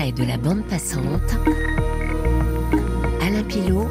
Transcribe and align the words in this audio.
portrait 0.00 0.12
de 0.12 0.24
la 0.24 0.38
bande 0.38 0.64
passante. 0.66 1.36
Alain 3.20 3.42
Pilot. 3.44 3.88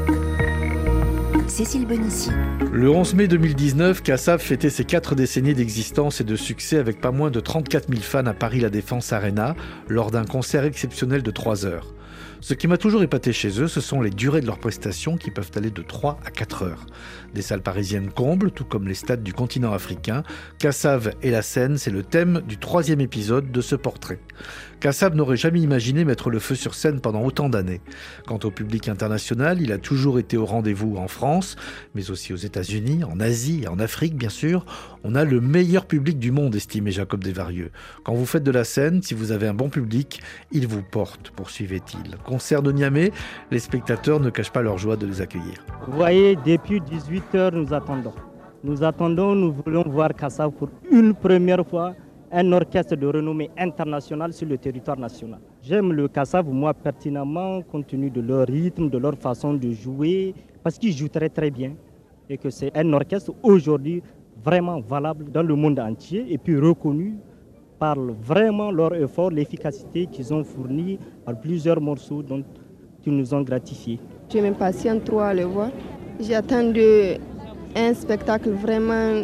Cécile 1.48 1.86
Bonissi. 1.86 2.32
Le 2.72 2.90
11 2.90 3.14
mai 3.16 3.28
2019, 3.28 4.02
Kassav 4.02 4.40
fêtait 4.40 4.70
ses 4.70 4.86
quatre 4.86 5.16
décennies 5.16 5.54
d'existence 5.54 6.22
et 6.22 6.24
de 6.24 6.36
succès 6.36 6.78
avec 6.78 7.02
pas 7.02 7.12
moins 7.12 7.32
de 7.32 7.40
34 7.40 7.90
000 7.90 8.02
fans 8.02 8.26
à 8.26 8.34
Paris 8.34 8.60
La 8.60 8.70
Défense 8.70 9.14
Arena 9.14 9.56
lors 9.88 10.12
d'un 10.12 10.26
concert 10.26 10.64
exceptionnel 10.64 11.22
de 11.22 11.32
3 11.32 11.66
heures. 11.66 11.94
Ce 12.42 12.54
qui 12.54 12.68
m'a 12.68 12.78
toujours 12.78 13.04
épaté 13.04 13.34
chez 13.34 13.62
eux, 13.62 13.68
ce 13.68 13.82
sont 13.82 14.02
les 14.02 14.12
durées 14.12 14.40
de 14.40 14.46
leurs 14.46 14.60
prestations 14.60 15.18
qui 15.18 15.30
peuvent 15.30 15.52
aller 15.56 15.72
de 15.72 15.82
3 15.82 16.20
à 16.26 16.32
4 16.32 16.64
heures. 16.64 16.86
Des 17.34 17.42
salles 17.42 17.62
parisiennes 17.62 18.10
comblent, 18.10 18.52
tout 18.52 18.64
comme 18.64 18.88
les 18.88 18.94
stades 18.94 19.24
du 19.24 19.34
continent 19.34 19.74
africain. 19.74 20.24
Kassav 20.58 21.12
et 21.22 21.32
la 21.32 21.42
scène, 21.42 21.78
c'est 21.78 21.92
le 21.92 22.02
thème 22.02 22.42
du 22.48 22.58
troisième 22.58 23.02
épisode 23.02 23.52
de 23.52 23.60
ce 23.60 23.76
portrait. 23.76 24.20
Kassav 24.80 25.14
n'aurait 25.14 25.36
jamais 25.36 25.60
imaginé 25.60 26.06
mettre 26.06 26.30
le 26.30 26.40
feu 26.40 26.56
sur 26.56 26.74
scène 26.74 27.02
pendant 27.02 27.24
autant 27.24 27.50
d'années. 27.50 27.82
Quant 28.26 28.40
au 28.44 28.50
public 28.50 28.88
international, 28.88 29.62
il 29.62 29.74
a 29.74 29.78
toujours 29.78 30.20
été 30.20 30.38
au 30.38 30.46
rendez-vous 30.46 30.96
en 30.96 31.10
France, 31.10 31.58
mais 31.96 32.12
aussi 32.12 32.32
aux 32.32 32.38
États-Unis, 32.38 33.04
en 33.04 33.20
Asie 33.20 33.64
et 33.64 33.68
en 33.68 33.78
Afrique, 33.78 34.16
bien 34.16 34.30
sûr. 34.30 34.66
On 35.04 35.16
a 35.16 35.26
le 35.26 35.42
meilleur 35.42 35.86
public 35.86 36.18
du 36.18 36.32
monde, 36.32 36.56
estimait 36.56 36.92
Jacob 36.92 37.22
Desvarieux. 37.22 37.72
Quand 38.06 38.14
vous 38.14 38.26
faites 38.26 38.44
de 38.44 38.52
la 38.52 38.64
scène, 38.64 39.02
si 39.02 39.14
vous 39.14 39.34
avez 39.34 39.48
un 39.48 39.54
bon 39.54 39.70
public, 39.70 40.22
il 40.52 40.66
vous 40.66 40.82
porte, 40.82 41.32
poursuivait-il. 41.32 42.16
Concert 42.24 42.62
de 42.62 42.72
Niamey, 42.72 43.12
les 43.52 43.60
spectateurs 43.60 44.22
ne 44.22 44.30
cachent 44.30 44.52
pas 44.54 44.62
leur 44.62 44.78
joie 44.78 44.96
de 44.96 45.06
les 45.06 45.20
accueillir. 45.20 45.66
Vous 45.88 45.98
voyez, 45.98 46.38
depuis 46.46 46.80
18 46.80 47.36
heures, 47.36 47.52
nous 47.52 47.74
attendons. 47.74 48.14
Nous 48.64 48.84
attendons, 48.84 49.36
nous 49.36 49.54
voulons 49.54 49.84
voir 49.84 50.14
Kassav 50.14 50.52
pour 50.52 50.70
une 50.90 51.14
première 51.14 51.66
fois 51.68 51.96
un 52.32 52.52
orchestre 52.52 52.96
de 52.96 53.08
renommée 53.08 53.50
internationale 53.58 54.34
sur 54.34 54.48
le 54.48 54.58
territoire 54.58 54.98
national. 54.98 55.40
J'aime 55.62 55.94
le 55.94 56.08
Kassav, 56.08 56.48
moi, 56.48 56.74
pertinemment, 56.74 57.62
compte 57.64 57.88
tenu 57.88 58.10
de 58.10 58.22
leur 58.22 58.48
rythme, 58.48 58.90
de 58.90 58.98
leur 58.98 59.16
façon 59.16 59.54
de 59.54 59.72
jouer, 59.72 60.34
parce 60.64 60.78
qu'ils 60.78 60.94
jouent 60.94 61.10
très 61.10 61.30
très 61.30 61.50
bien. 61.50 61.74
Et 62.30 62.38
que 62.38 62.50
c'est 62.50 62.76
un 62.78 62.94
orchestre 62.94 63.34
aujourd'hui 63.42 64.04
vraiment 64.44 64.80
valable 64.80 65.32
dans 65.32 65.44
le 65.44 65.56
monde 65.56 65.80
entier 65.80 66.26
et 66.32 66.38
puis 66.38 66.58
reconnu 66.60 67.18
par 67.80 67.98
vraiment 67.98 68.72
leur 68.72 68.94
effort, 68.94 69.32
l'efficacité 69.32 70.06
qu'ils 70.06 70.34
ont 70.34 70.44
fourni 70.44 71.00
par 71.26 71.40
plusieurs 71.40 71.82
morceaux 71.82 72.22
dont 72.22 72.44
ils 73.06 73.16
nous 73.16 73.34
ont 73.34 73.42
gratifiés. 73.42 74.00
Je 74.32 74.38
m'impatiente 74.40 75.04
trop 75.06 75.22
à 75.22 75.34
le 75.34 75.44
voir. 75.44 75.72
J'attends 76.20 76.72
un 77.76 77.94
spectacle 77.94 78.50
vraiment 78.52 79.24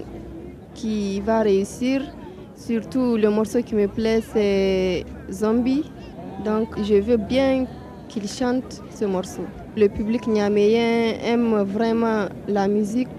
qui 0.73 1.19
va 1.21 1.41
réussir. 1.41 2.01
Surtout 2.55 3.17
le 3.17 3.29
morceau 3.29 3.61
qui 3.61 3.75
me 3.75 3.87
plaît, 3.87 4.21
c'est 4.33 5.05
Zombie. 5.31 5.83
Donc 6.43 6.67
je 6.83 6.95
veux 6.95 7.17
bien 7.17 7.65
qu'il 8.07 8.27
chante 8.27 8.81
ce 8.89 9.05
morceau. 9.05 9.45
Le 9.75 9.87
public 9.87 10.27
niaméen 10.27 11.15
aime 11.23 11.63
vraiment 11.63 12.27
la 12.47 12.67
musique, 12.67 13.09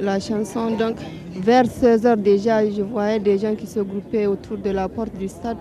la 0.00 0.20
chanson. 0.20 0.70
Donc 0.76 0.96
vers 1.36 1.66
16 1.66 2.06
heures 2.06 2.16
déjà, 2.16 2.68
je 2.68 2.82
voyais 2.82 3.18
des 3.18 3.38
gens 3.38 3.54
qui 3.54 3.66
se 3.66 3.80
groupaient 3.80 4.26
autour 4.26 4.58
de 4.58 4.70
la 4.70 4.88
porte 4.88 5.16
du 5.16 5.28
stade. 5.28 5.58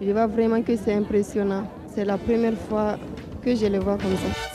Je 0.00 0.10
vois 0.10 0.26
vraiment 0.26 0.60
que 0.62 0.76
c'est 0.76 0.94
impressionnant. 0.94 1.64
C'est 1.94 2.04
la 2.04 2.18
première 2.18 2.58
fois 2.68 2.96
que 3.42 3.54
je 3.54 3.66
le 3.66 3.78
vois 3.78 3.96
comme 3.96 4.16
ça. 4.16 4.53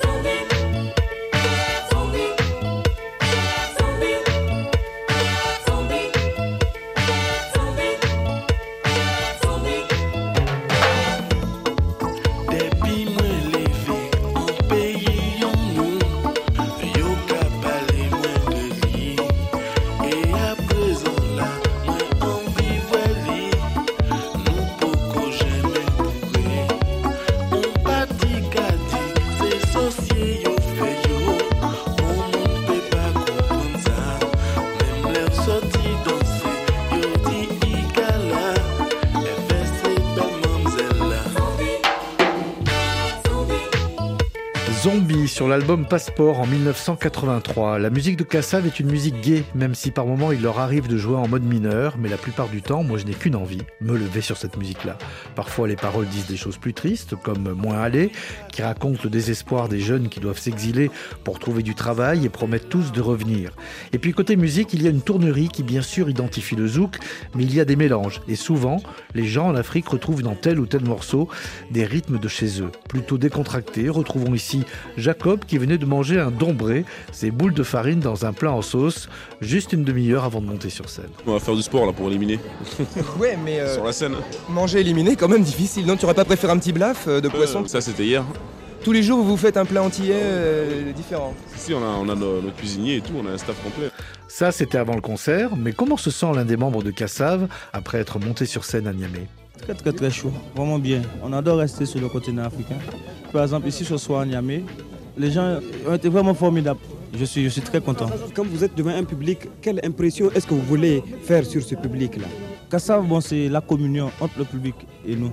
L'album 45.49 45.87
Passeport 45.87 46.39
en 46.39 46.45
1983. 46.45 47.79
La 47.79 47.89
musique 47.89 48.17
de 48.17 48.23
Kassav 48.23 48.67
est 48.67 48.79
une 48.79 48.91
musique 48.91 49.19
gay, 49.19 49.43
même 49.55 49.73
si 49.73 49.89
par 49.89 50.05
moments 50.05 50.31
il 50.31 50.43
leur 50.43 50.59
arrive 50.59 50.87
de 50.87 50.95
jouer 50.95 51.15
en 51.15 51.27
mode 51.27 51.43
mineur, 51.43 51.95
mais 51.97 52.07
la 52.07 52.17
plupart 52.17 52.49
du 52.49 52.61
temps, 52.61 52.83
moi 52.83 52.99
je 52.99 53.05
n'ai 53.05 53.13
qu'une 53.13 53.35
envie, 53.35 53.61
me 53.81 53.97
lever 53.97 54.21
sur 54.21 54.37
cette 54.37 54.57
musique-là. 54.57 54.99
Parfois 55.33 55.67
les 55.67 55.75
paroles 55.75 56.05
disent 56.05 56.27
des 56.27 56.37
choses 56.37 56.57
plus 56.57 56.75
tristes, 56.75 57.15
comme 57.15 57.53
Moins 57.53 57.81
aller, 57.81 58.11
qui 58.51 58.61
raconte 58.61 59.03
le 59.03 59.09
désespoir 59.09 59.69
des 59.69 59.79
jeunes 59.79 60.07
qui 60.07 60.19
doivent 60.19 60.37
s'exiler 60.37 60.91
pour 61.23 61.39
trouver 61.39 61.63
du 61.63 61.73
travail 61.73 62.25
et 62.25 62.29
promettent 62.29 62.69
tous 62.69 62.91
de 62.91 63.01
revenir. 63.01 63.51
Et 63.91 63.97
puis 63.97 64.11
côté 64.11 64.35
musique, 64.35 64.73
il 64.73 64.83
y 64.83 64.87
a 64.87 64.91
une 64.91 65.01
tournerie 65.01 65.49
qui 65.49 65.63
bien 65.63 65.81
sûr 65.81 66.11
identifie 66.11 66.55
le 66.55 66.67
zouk, 66.67 66.99
mais 67.33 67.43
il 67.43 67.55
y 67.55 67.59
a 67.59 67.65
des 67.65 67.75
mélanges. 67.75 68.21
Et 68.27 68.35
souvent, 68.35 68.83
les 69.15 69.25
gens 69.25 69.47
en 69.47 69.55
Afrique 69.55 69.87
retrouvent 69.87 70.21
dans 70.21 70.35
tel 70.35 70.59
ou 70.59 70.67
tel 70.67 70.83
morceau 70.83 71.27
des 71.71 71.85
rythmes 71.85 72.19
de 72.19 72.27
chez 72.27 72.61
eux. 72.61 72.71
Plutôt 72.87 73.17
décontractés, 73.17 73.89
retrouvons 73.89 74.35
ici 74.35 74.63
Jacob 74.95 75.38
qui 75.45 75.57
venait 75.57 75.77
de 75.77 75.85
manger 75.85 76.19
un 76.19 76.31
dombré, 76.31 76.85
ses 77.11 77.31
boules 77.31 77.53
de 77.53 77.63
farine 77.63 77.99
dans 77.99 78.25
un 78.25 78.33
plat 78.33 78.51
en 78.51 78.61
sauce, 78.61 79.09
juste 79.41 79.73
une 79.73 79.83
demi-heure 79.83 80.23
avant 80.23 80.41
de 80.41 80.47
monter 80.47 80.69
sur 80.69 80.89
scène. 80.89 81.09
On 81.27 81.33
va 81.33 81.39
faire 81.39 81.55
du 81.55 81.61
sport 81.61 81.85
là 81.85 81.93
pour 81.93 82.07
éliminer. 82.07 82.39
ouais, 83.19 83.37
mais 83.43 83.73
sur 83.73 83.83
la 83.85 83.91
scène. 83.91 84.13
Manger 84.49 84.79
éliminer, 84.81 85.15
quand 85.15 85.27
même 85.27 85.43
difficile. 85.43 85.85
Non, 85.85 85.95
tu 85.97 86.05
aurais 86.05 86.13
pas 86.13 86.25
préféré 86.25 86.53
un 86.53 86.57
petit 86.57 86.73
blaf 86.73 87.07
de 87.07 87.27
Euh, 87.27 87.29
poisson? 87.29 87.65
Ça 87.67 87.81
c'était 87.81 88.05
hier. 88.05 88.23
Tous 88.83 88.93
les 88.93 89.03
jours, 89.03 89.17
vous 89.19 89.31
vous 89.31 89.37
faites 89.37 89.57
un 89.57 89.65
plat 89.65 89.81
euh, 89.83 90.93
différent. 90.93 91.33
Si, 91.57 91.73
on 91.73 91.79
a, 91.83 91.87
on 92.01 92.07
a 92.07 92.15
nos- 92.15 92.41
notre 92.41 92.55
cuisinier 92.55 92.95
et 92.97 93.01
tout, 93.01 93.11
on 93.21 93.27
a 93.27 93.31
un 93.31 93.37
staff 93.37 93.61
complet. 93.61 93.89
Ça, 94.29 94.53
c'était 94.53 94.77
avant 94.77 94.95
le 94.95 95.01
concert, 95.01 95.57
mais 95.57 95.73
comment 95.73 95.97
se 95.97 96.09
sent 96.11 96.27
l'un 96.33 96.45
des 96.45 96.55
membres 96.55 96.81
de 96.81 96.91
Kassav 96.91 97.47
après 97.73 97.97
être 97.99 98.19
monté 98.19 98.45
sur 98.45 98.63
scène 98.63 98.87
à 98.87 98.93
Niamey? 98.93 99.27
Très 99.61 99.73
très 99.73 99.91
très 99.91 100.09
chaud, 100.09 100.31
vraiment 100.55 100.79
bien. 100.79 101.01
On 101.21 101.33
adore 101.33 101.57
rester 101.57 101.85
sur 101.85 101.99
le 101.99 102.07
continent 102.07 102.45
africain. 102.45 102.77
Par 103.33 103.43
exemple, 103.43 103.67
ici 103.67 103.83
ce 103.83 103.97
soir 103.97 104.21
à 104.21 104.25
Niamey, 104.25 104.63
les 105.19 105.31
gens 105.31 105.59
ont 105.87 105.93
été 105.93 106.09
vraiment 106.09 106.33
formidables. 106.33 106.79
Je 107.13 107.25
suis, 107.25 107.43
je 107.43 107.49
suis 107.49 107.61
très 107.61 107.81
content. 107.81 108.07
Quand 108.33 108.45
vous 108.45 108.63
êtes 108.63 108.75
devant 108.75 108.91
un 108.91 109.03
public, 109.03 109.39
quelle 109.61 109.79
impression 109.83 110.31
est-ce 110.33 110.47
que 110.47 110.53
vous 110.53 110.61
voulez 110.61 111.03
faire 111.23 111.45
sur 111.45 111.61
ce 111.61 111.75
public-là? 111.75 112.27
Kassav, 112.71 113.05
bon, 113.05 113.19
c'est 113.19 113.49
la 113.49 113.61
communion 113.61 114.11
entre 114.21 114.39
le 114.39 114.45
public 114.45 114.75
et 115.05 115.15
nous. 115.15 115.31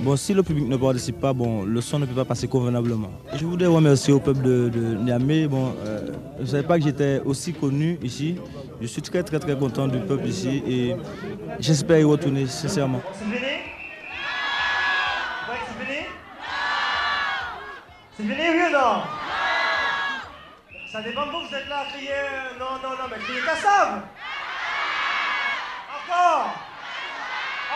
Bon, 0.00 0.14
si 0.16 0.34
le 0.34 0.42
public 0.42 0.68
ne 0.68 0.76
participe 0.76 1.18
pas, 1.20 1.32
bon, 1.32 1.64
le 1.64 1.80
son 1.80 1.98
ne 2.00 2.04
peut 2.04 2.14
pas 2.14 2.26
passer 2.26 2.46
convenablement. 2.48 3.10
Je 3.34 3.46
voudrais 3.46 3.68
remercier 3.68 4.12
au 4.12 4.18
peuple 4.20 4.42
de, 4.42 4.68
de 4.68 4.94
Niamey. 5.02 5.46
Bon, 5.46 5.72
euh, 5.86 6.08
je 6.38 6.42
ne 6.42 6.46
savais 6.48 6.62
pas 6.64 6.76
que 6.78 6.84
j'étais 6.84 7.22
aussi 7.24 7.54
connu 7.54 7.98
ici. 8.02 8.34
Je 8.82 8.86
suis 8.86 9.00
très 9.00 9.22
très 9.22 9.38
très 9.38 9.56
content 9.56 9.88
du 9.88 9.98
peuple 10.00 10.26
ici 10.28 10.62
et 10.68 10.94
j'espère 11.60 11.98
y 12.00 12.04
retourner 12.04 12.46
sincèrement. 12.46 13.00
Fini, 18.26 18.48
oui 18.50 18.62
ou 18.66 18.70
non 18.70 19.02
Ça 20.90 21.00
dépend 21.00 21.26
de 21.26 21.30
vous, 21.30 21.40
vous 21.46 21.54
êtes 21.54 21.68
là 21.68 21.80
à 21.80 21.84
crier. 21.84 22.10
euh, 22.12 22.58
Non, 22.58 22.72
non, 22.82 22.90
non, 22.96 23.08
mais 23.08 23.18
criez 23.18 23.40
Kassav 23.42 24.02
Encore 25.96 26.50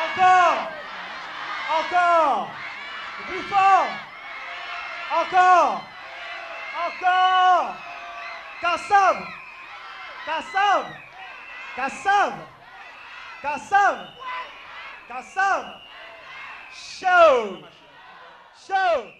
Encore 0.05 0.71
Encore 1.79 2.51
Plus 3.29 3.43
fort 3.43 3.87
Encore 5.21 5.83
Encore 6.87 7.75
Kassav 8.61 9.27
Kassav 10.27 10.85
Kassav 11.77 12.33
Kassav 13.43 14.07
Kassav 15.09 15.65
Show 16.73 17.59
Show 18.67 19.20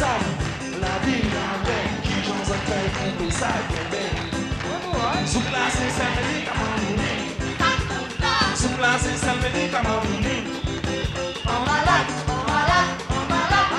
La 0.00 0.98
vie 1.06 1.22
avec 1.22 2.02
qui 2.02 2.16
j'en 2.26 2.42
appelle 2.52 2.90
un 2.98 3.24
message 3.24 3.66
bébé. 3.70 4.04
Sous 5.24 5.40
place 5.40 5.76
et 5.76 5.90
samedi 5.90 6.36
comme 6.44 6.62
un 6.66 6.76
mouni 6.82 7.14
Sous 8.56 8.70
place 8.70 9.06
et 9.06 9.16
samedi 9.16 9.62
comme 9.70 9.86
un 9.86 10.00
mouni 10.04 10.36
En 11.46 11.60
malade, 11.64 12.10
en 12.26 12.32
en 12.32 12.42
en 13.14 13.30
en 13.30 13.78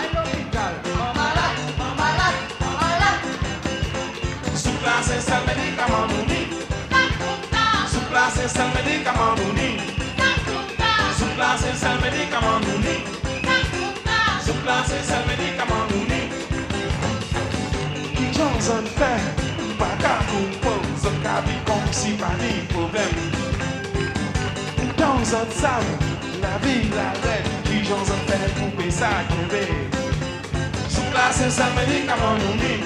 Sous 4.55 4.77
place 4.81 5.09
et 5.09 5.21
samedi 5.21 5.67
comme 5.75 5.95
un 5.95 6.07
mouni 6.07 6.41
Sous 7.91 8.05
place 8.09 8.37
et 8.41 8.47
samedi 8.47 8.95
comme 9.03 9.21
un 9.21 9.35
mouni 9.35 9.69
Sous 11.17 11.31
place 11.35 11.63
et 11.65 11.75
comme 12.31 12.47
un 12.47 13.14
placé, 14.65 14.97
ça 15.03 15.21
veut 15.27 15.37
dire 15.37 15.53
comment 15.59 15.85
on 15.93 16.05
est. 16.11 16.29
Si 21.91 22.11
pas. 22.17 23.09
Dans 24.97 25.33
un 25.39 25.45
la 26.41 26.55
vie, 26.65 26.89
la 26.99 27.09
qui. 29.53 29.67
Sous 30.89 31.07
place, 31.11 31.41
ça 31.49 31.65
veut 31.75 31.85
dire 31.85 32.05
comment 32.07 32.35
on 32.35 32.55
est. 32.63 32.81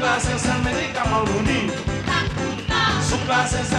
Place, 0.00 0.28
ça 0.36 0.52
comment 0.94 1.22
on 1.24 1.48
place, 3.26 3.56
ça 3.70 3.73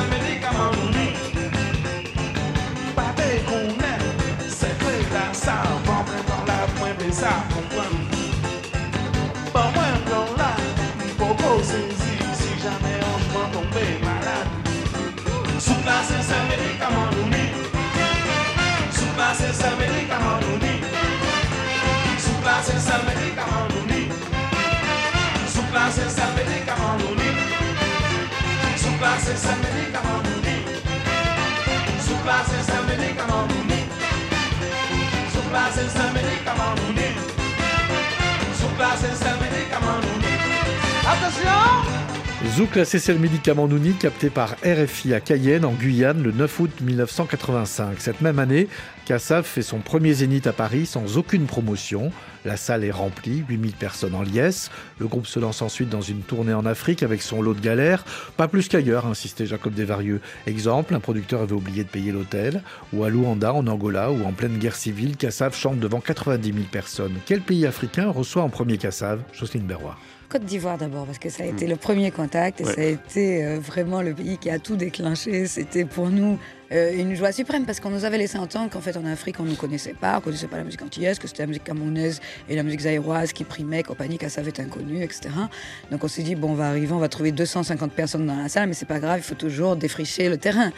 jamais 12.66 13.00
prend 13.32 13.48
tomber 13.54 13.90
malade. 14.02 14.50
Sous 15.60 15.80
place 15.86 16.10
et 16.18 16.24
ça 16.30 16.38
me 16.50 16.56
dit. 16.62 16.76
Comment 16.82 17.10
nous 17.14 17.30
Sous 18.98 19.12
place 19.16 19.42
et 19.48 19.54
ça 19.54 19.70
me 19.78 19.86
dit. 19.94 20.06
Comment 20.10 20.40
nous 20.42 20.58
Sous 22.26 22.38
place 22.42 22.70
et 22.74 22.80
ça 22.88 22.98
me 23.06 23.14
dit. 23.20 23.34
Comment 23.38 23.66
nous 23.70 23.86
Sous 25.54 25.66
place 25.72 25.98
et 26.00 26.10
ça 26.18 26.26
me 26.34 26.42
dit. 26.50 26.62
Comment 26.68 26.96
nous 27.02 27.18
Sous 28.82 28.96
place 29.00 29.28
et 29.30 29.38
ça 29.46 29.54
me 29.62 29.70
dit. 29.76 29.90
Comment 29.94 30.22
nous 30.26 30.42
Sous 32.06 32.20
place 32.26 32.52
et 32.58 32.64
ça 32.66 32.78
me 32.88 32.94
dit. 32.98 33.14
Comment 33.20 33.46
nous 33.46 33.66
Sous 35.34 35.46
place 35.52 35.78
et 35.78 35.90
ça 35.98 36.06
me 36.14 36.22
dit. 36.28 36.40
Comment 36.48 36.74
nous 36.82 37.14
Sous 38.60 38.74
place 38.78 39.04
et 39.04 39.16
ça 39.24 39.32
me 39.40 39.48
dit. 39.54 39.68
Comment 39.72 40.00
nous 40.02 40.24
Attention 41.08 42.05
Zouk, 42.56 42.78
la 42.78 42.86
CCL 42.86 43.20
Médicament 43.20 43.68
Nouni, 43.68 43.92
capté 43.96 44.30
par 44.30 44.56
RFI 44.64 45.14
à 45.14 45.20
Cayenne, 45.20 45.66
en 45.66 45.74
Guyane, 45.74 46.24
le 46.24 46.32
9 46.32 46.60
août 46.62 46.72
1985. 46.80 48.00
Cette 48.00 48.22
même 48.22 48.40
année, 48.40 48.70
Kassav 49.06 49.44
fait 49.44 49.62
son 49.62 49.80
premier 49.80 50.14
zénith 50.14 50.48
à 50.48 50.54
Paris 50.54 50.86
sans 50.86 51.18
aucune 51.18 51.48
promotion. 51.48 52.14
La 52.46 52.56
salle 52.56 52.86
est 52.86 52.92
remplie, 52.92 53.44
8000 53.50 53.74
personnes 53.74 54.16
en 54.16 54.22
liesse. 54.22 54.72
Le 55.00 55.08
groupe 55.08 55.28
se 55.28 55.38
lance 55.38 55.62
ensuite 55.62 55.90
dans 55.90 56.00
une 56.00 56.22
tournée 56.22 56.54
en 56.54 56.66
Afrique 56.66 57.04
avec 57.04 57.22
son 57.22 57.42
lot 57.42 57.56
de 57.56 57.60
galères. 57.60 58.06
Pas 58.38 58.48
plus 58.48 58.70
qu'ailleurs, 58.70 59.06
insistait 59.06 59.48
Jacob 59.48 59.74
Desvarieux. 59.74 60.22
Exemple, 60.48 60.96
un 60.96 61.02
producteur 61.02 61.42
avait 61.42 61.52
oublié 61.52 61.84
de 61.84 61.90
payer 61.90 62.14
l'hôtel. 62.14 62.64
Ou 62.94 63.04
à 63.04 63.10
Luanda, 63.10 63.54
en 63.54 63.68
Angola, 63.68 64.12
où 64.12 64.26
en 64.26 64.32
pleine 64.32 64.60
guerre 64.60 64.78
civile, 64.78 65.18
Kassav 65.18 65.54
chante 65.58 65.82
devant 65.82 66.00
90 66.00 66.54
000 66.54 66.66
personnes. 66.72 67.16
Quel 67.26 67.42
pays 67.42 67.66
africain 67.66 68.10
reçoit 68.12 68.44
en 68.44 68.50
premier 68.50 68.78
Kassav 68.78 69.20
Jocelyne 69.34 69.66
Berroy. 69.66 69.98
Côte 70.28 70.44
d'Ivoire 70.44 70.78
d'abord, 70.78 71.06
parce 71.06 71.20
que 71.20 71.30
ça 71.30 71.44
a 71.44 71.46
été 71.46 71.68
le 71.68 71.76
premier 71.76 72.10
contact 72.12 72.60
et 72.60 72.66
Ouais. 72.66 72.74
ça 72.74 72.82
a 72.82 72.86
été 72.86 73.46
euh, 73.46 73.60
vraiment 73.60 74.02
le 74.02 74.14
pays 74.14 74.38
qui 74.38 74.50
a 74.50 74.58
tout 74.60 74.76
déclenché. 74.76 75.46
C'était 75.46 75.86
pour 75.86 76.10
nous 76.10 76.40
euh, 76.72 76.94
une 76.98 77.14
joie 77.16 77.32
suprême 77.32 77.66
parce 77.66 77.80
qu'on 77.80 77.92
nous 77.92 78.06
avait 78.06 78.18
laissé 78.18 78.40
entendre 78.40 78.72
qu'en 78.72 78.82
fait 78.82 78.98
en 78.98 79.06
Afrique 79.06 79.40
on 79.40 79.44
ne 79.44 79.50
nous 79.52 79.56
connaissait 79.56 79.94
pas, 79.94 80.14
on 80.14 80.16
ne 80.18 80.22
connaissait 80.22 80.48
pas 80.48 80.58
la 80.58 80.64
musique 80.64 80.82
antillaise, 80.82 81.20
que 81.20 81.28
c'était 81.28 81.44
la 81.44 81.48
musique 81.48 81.64
camerounaise 81.64 82.22
et 82.50 82.56
la 82.56 82.64
musique 82.64 82.82
zaïroise 82.82 83.34
qui 83.34 83.44
primait, 83.44 83.84
compagnie, 83.84 84.18
qu'à 84.18 84.30
savait 84.30 84.60
inconnu, 84.60 85.04
etc. 85.04 85.30
Donc 85.92 86.04
on 86.04 86.08
s'est 86.08 86.24
dit, 86.24 86.34
bon, 86.34 86.52
on 86.52 86.56
va 86.56 86.70
arriver, 86.70 86.92
on 86.92 86.98
va 87.00 87.08
trouver 87.10 87.32
250 87.32 87.92
personnes 87.92 88.26
dans 88.26 88.36
la 88.36 88.50
salle, 88.50 88.68
mais 88.68 88.74
c'est 88.74 88.88
pas 88.88 89.00
grave, 89.00 89.20
il 89.20 89.24
faut 89.24 89.36
toujours 89.36 89.76
défricher 89.76 90.28
le 90.28 90.38
terrain. 90.38 90.72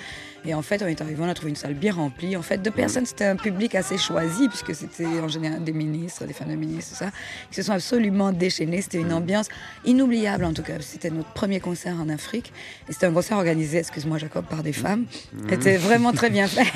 Et 0.45 0.53
en 0.53 0.61
fait, 0.61 0.81
on 0.81 0.87
est 0.87 1.01
arrivé, 1.01 1.21
on 1.21 1.27
a 1.27 1.33
trouvé 1.33 1.49
une 1.49 1.55
salle 1.55 1.73
bien 1.73 1.93
remplie. 1.93 2.35
En 2.37 2.41
fait, 2.41 2.61
de 2.61 2.69
personnes, 2.69 3.05
c'était 3.05 3.25
un 3.25 3.35
public 3.35 3.75
assez 3.75 3.97
choisi, 3.97 4.47
puisque 4.47 4.73
c'était 4.73 5.05
en 5.05 5.27
général 5.27 5.63
des 5.63 5.73
ministres, 5.73 6.25
des 6.25 6.33
femmes 6.33 6.49
de 6.49 6.55
ministres, 6.55 6.91
tout 6.91 6.97
ça, 6.97 7.11
qui 7.49 7.55
se 7.55 7.63
sont 7.63 7.73
absolument 7.73 8.31
déchaînés. 8.31 8.81
C'était 8.81 8.99
une 8.99 9.13
ambiance 9.13 9.49
inoubliable, 9.85 10.45
en 10.45 10.53
tout 10.53 10.63
cas. 10.63 10.73
C'était 10.79 11.09
notre 11.09 11.31
premier 11.33 11.59
concert 11.59 11.95
en 11.99 12.09
Afrique. 12.09 12.53
Et 12.87 12.93
c'était 12.93 13.07
un 13.07 13.13
concert 13.13 13.37
organisé, 13.37 13.79
excuse-moi, 13.79 14.17
Jacob, 14.17 14.45
par 14.45 14.63
des 14.63 14.73
femmes. 14.73 15.05
C'était 15.49 15.77
vraiment 15.77 16.13
très 16.13 16.29
bien 16.29 16.47
fait. 16.47 16.67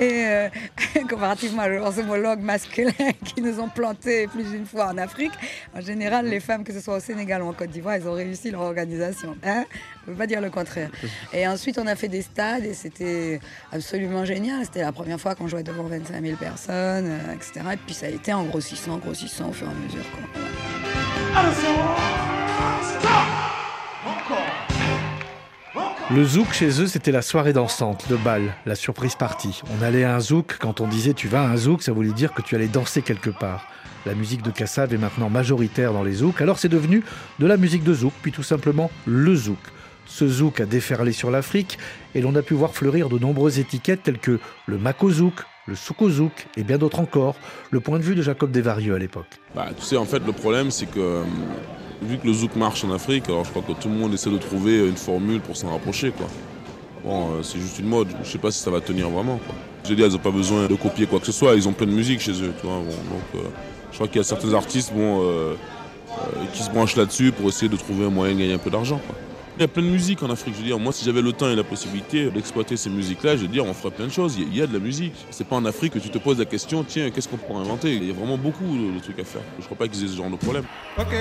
Et 0.00 0.24
euh, 0.26 0.48
comparativement 1.08 1.62
à 1.62 1.68
leurs 1.68 1.98
homologues 1.98 2.40
masculins 2.40 2.92
qui 3.24 3.42
nous 3.42 3.60
ont 3.60 3.68
plantés 3.68 4.26
plus 4.28 4.44
d'une 4.44 4.66
fois 4.66 4.86
en 4.86 4.98
Afrique, 4.98 5.32
en 5.74 5.80
général, 5.80 6.26
les 6.26 6.40
femmes, 6.40 6.64
que 6.64 6.72
ce 6.72 6.80
soit 6.80 6.96
au 6.96 7.00
Sénégal 7.00 7.42
ou 7.42 7.48
en 7.48 7.52
Côte 7.52 7.70
d'Ivoire, 7.70 7.94
elles 7.94 8.08
ont 8.08 8.14
réussi 8.14 8.50
leur 8.50 8.62
organisation. 8.62 9.36
Hein 9.44 9.64
on 10.06 10.10
ne 10.10 10.14
peut 10.14 10.18
pas 10.18 10.26
dire 10.26 10.40
le 10.40 10.50
contraire. 10.50 10.90
Et 11.32 11.46
ensuite, 11.46 11.78
on 11.78 11.86
a 11.86 11.96
fait 11.96 12.08
des 12.08 12.22
stades 12.22 12.64
et 12.64 12.74
c'était 12.74 13.40
absolument 13.72 14.24
génial. 14.24 14.64
C'était 14.64 14.82
la 14.82 14.92
première 14.92 15.20
fois 15.20 15.34
qu'on 15.34 15.48
jouait 15.48 15.62
devant 15.62 15.84
25 15.84 16.22
000 16.22 16.36
personnes, 16.36 17.08
euh, 17.08 17.34
etc. 17.34 17.60
Et 17.72 17.76
puis 17.76 17.94
ça 17.94 18.06
a 18.06 18.10
été 18.10 18.32
en 18.32 18.44
grossissant, 18.44 18.98
grossissant 18.98 19.50
au 19.50 19.52
fur 19.52 19.66
et 19.66 19.70
à 19.70 19.74
mesure. 19.74 20.04
Le 26.14 26.24
zouk 26.24 26.52
chez 26.52 26.82
eux, 26.82 26.86
c'était 26.86 27.12
la 27.12 27.22
soirée 27.22 27.54
dansante, 27.54 28.04
le 28.10 28.18
bal, 28.18 28.54
la 28.66 28.74
surprise 28.74 29.14
partie. 29.14 29.62
On 29.78 29.82
allait 29.82 30.04
à 30.04 30.14
un 30.14 30.20
zouk, 30.20 30.58
quand 30.58 30.82
on 30.82 30.86
disait 30.86 31.14
tu 31.14 31.26
vas 31.26 31.42
à 31.42 31.46
un 31.46 31.56
zouk, 31.56 31.82
ça 31.82 31.92
voulait 31.92 32.12
dire 32.12 32.34
que 32.34 32.42
tu 32.42 32.54
allais 32.54 32.68
danser 32.68 33.00
quelque 33.00 33.30
part. 33.30 33.66
La 34.04 34.14
musique 34.14 34.42
de 34.42 34.50
Kassav 34.50 34.92
est 34.92 34.98
maintenant 34.98 35.30
majoritaire 35.30 35.92
dans 35.92 36.02
les 36.02 36.12
zouks, 36.12 36.40
alors 36.40 36.58
c'est 36.58 36.68
devenu 36.68 37.04
de 37.38 37.46
la 37.46 37.56
musique 37.56 37.84
de 37.84 37.94
zouk, 37.94 38.12
puis 38.20 38.32
tout 38.32 38.42
simplement 38.42 38.90
le 39.06 39.34
zouk. 39.34 39.58
Ce 40.06 40.28
zouk 40.28 40.60
a 40.60 40.66
déferlé 40.66 41.12
sur 41.12 41.30
l'Afrique 41.30 41.78
et 42.14 42.20
l'on 42.20 42.34
a 42.34 42.42
pu 42.42 42.54
voir 42.54 42.74
fleurir 42.74 43.08
de 43.08 43.18
nombreuses 43.18 43.58
étiquettes 43.58 44.02
telles 44.02 44.18
que 44.18 44.38
le 44.66 44.78
makozouk, 44.78 45.34
le 45.66 45.74
soukozouk 45.74 46.48
et 46.56 46.64
bien 46.64 46.78
d'autres 46.78 47.00
encore. 47.00 47.36
Le 47.70 47.80
point 47.80 47.98
de 47.98 48.04
vue 48.04 48.14
de 48.14 48.22
Jacob 48.22 48.50
Desvarieux 48.50 48.94
à 48.94 48.98
l'époque. 48.98 49.26
Bah, 49.54 49.68
tu 49.76 49.82
sais, 49.82 49.96
en 49.96 50.04
fait, 50.04 50.24
le 50.24 50.32
problème, 50.32 50.70
c'est 50.70 50.86
que 50.86 51.00
euh, 51.00 51.22
vu 52.02 52.18
que 52.18 52.26
le 52.26 52.32
zouk 52.32 52.56
marche 52.56 52.84
en 52.84 52.92
Afrique, 52.92 53.24
alors 53.28 53.44
je 53.44 53.50
crois 53.50 53.62
que 53.62 53.72
tout 53.72 53.88
le 53.88 53.94
monde 53.94 54.12
essaie 54.12 54.30
de 54.30 54.38
trouver 54.38 54.86
une 54.86 54.96
formule 54.96 55.40
pour 55.40 55.56
s'en 55.56 55.70
rapprocher. 55.70 56.10
Quoi. 56.10 56.26
Bon, 57.04 57.32
euh, 57.32 57.42
c'est 57.42 57.58
juste 57.58 57.78
une 57.78 57.88
mode. 57.88 58.08
Je 58.22 58.30
sais 58.30 58.38
pas 58.38 58.50
si 58.50 58.58
ça 58.58 58.70
va 58.70 58.80
tenir 58.80 59.08
vraiment. 59.08 59.38
Quoi. 59.38 59.54
J'ai 59.84 59.94
dit, 59.94 60.02
elles 60.02 60.12
n'ont 60.12 60.18
pas 60.18 60.30
besoin 60.30 60.66
de 60.66 60.74
copier 60.74 61.06
quoi 61.06 61.20
que 61.20 61.26
ce 61.26 61.32
soit. 61.32 61.54
Ils 61.54 61.68
ont 61.68 61.72
plein 61.72 61.86
de 61.86 61.92
musique 61.92 62.20
chez 62.20 62.32
eux. 62.42 62.52
Donc, 62.62 62.86
euh, 63.34 63.38
je 63.90 63.96
crois 63.96 64.08
qu'il 64.08 64.16
y 64.16 64.20
a 64.20 64.24
certains 64.24 64.52
artistes 64.54 64.92
qui 66.52 66.62
se 66.62 66.70
branchent 66.70 66.96
là-dessus 66.96 67.32
pour 67.32 67.48
essayer 67.48 67.68
de 67.68 67.76
trouver 67.76 68.06
un 68.06 68.10
moyen 68.10 68.34
de 68.34 68.40
gagner 68.40 68.54
un 68.54 68.58
peu 68.58 68.70
d'argent. 68.70 69.00
Il 69.58 69.60
y 69.60 69.64
a 69.64 69.68
plein 69.68 69.82
de 69.82 69.88
musique 69.88 70.22
en 70.22 70.30
Afrique. 70.30 70.54
Je 70.54 70.60
veux 70.60 70.66
dire, 70.66 70.78
moi, 70.78 70.92
si 70.92 71.04
j'avais 71.04 71.20
le 71.20 71.32
temps 71.32 71.48
et 71.50 71.54
la 71.54 71.62
possibilité 71.64 72.30
d'exploiter 72.30 72.76
ces 72.78 72.88
musiques-là, 72.88 73.36
je 73.36 73.42
veux 73.42 73.48
dire, 73.48 73.66
on 73.66 73.74
ferait 73.74 73.90
plein 73.92 74.06
de 74.06 74.12
choses. 74.12 74.36
Il 74.38 74.56
y 74.56 74.62
a- 74.62 74.66
de 74.66 74.72
la 74.72 74.78
musique. 74.78 75.14
C'est 75.30 75.46
pas 75.46 75.56
en 75.56 75.64
Afrique 75.66 75.92
que 75.92 75.98
tu 75.98 76.08
te 76.08 76.16
poses 76.18 76.38
la 76.38 76.46
question, 76.46 76.84
tiens, 76.84 77.10
qu'est-ce 77.10 77.28
qu'on 77.28 77.36
pourrait 77.36 77.60
inventer? 77.60 77.94
Il 77.94 78.04
y 78.04 78.10
a 78.10 78.14
vraiment 78.14 78.38
beaucoup 78.38 78.64
de, 78.64 78.98
trucs 79.00 79.18
à 79.18 79.24
faire. 79.24 79.42
Je 79.58 79.64
crois 79.66 79.76
pas 79.76 79.88
qu'ils 79.88 80.04
aient 80.04 80.08
ce 80.08 80.16
genre 80.16 80.30
de 80.30 80.36
problème. 80.36 80.64
Ok, 80.98 81.14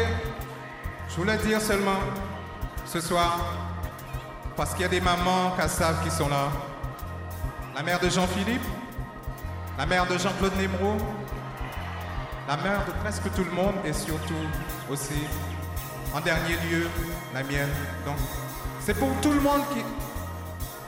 je 1.10 1.16
voulais 1.16 1.38
dire 1.38 1.60
seulement 1.60 2.00
ce 2.86 3.02
soir, 3.02 3.38
parce 4.56 4.74
qu'il 4.74 4.84
y 4.84 4.86
a 4.86 4.90
des 4.90 5.02
mamans 5.02 5.52
Kassav 5.58 6.02
qui 6.04 6.12
sont 6.12 6.30
là. 6.30 6.50
La 7.76 7.84
mère 7.84 8.00
de 8.00 8.10
Jean-Philippe, 8.10 8.62
la 9.78 9.86
mère 9.86 10.06
de 10.08 10.18
Jean-Claude 10.18 10.54
Nemro, 10.58 10.96
la 12.48 12.58
mère 12.58 12.86
de 12.86 12.92
presque 13.04 13.24
tout 13.36 13.44
le 13.44 13.52
monde 13.52 13.76
et 13.86 13.94
surtout 13.94 14.34
aussi, 14.90 15.14
en 16.14 16.22
dernier 16.22 16.56
lieu, 16.70 16.88
la 17.34 17.44
mienne. 17.44 17.70
Donc, 18.06 18.18
c'est 18.86 18.98
pour 18.98 19.10
tout 19.22 19.32
le 19.32 19.42
monde 19.42 19.62
qui, 19.74 19.82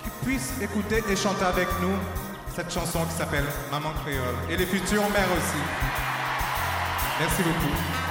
qui 0.04 0.10
puisse 0.26 0.54
écouter 0.62 1.04
et 1.10 1.16
chanter 1.16 1.46
avec 1.46 1.68
nous 1.82 1.96
cette 2.56 2.72
chanson 2.72 3.00
qui 3.06 3.16
s'appelle 3.16 3.46
Maman 3.72 3.92
Créole 4.04 4.36
et 4.50 4.58
les 4.58 4.66
futures 4.66 5.10
mères 5.10 5.32
aussi. 5.38 5.62
Merci 7.20 7.44
beaucoup. 7.44 8.03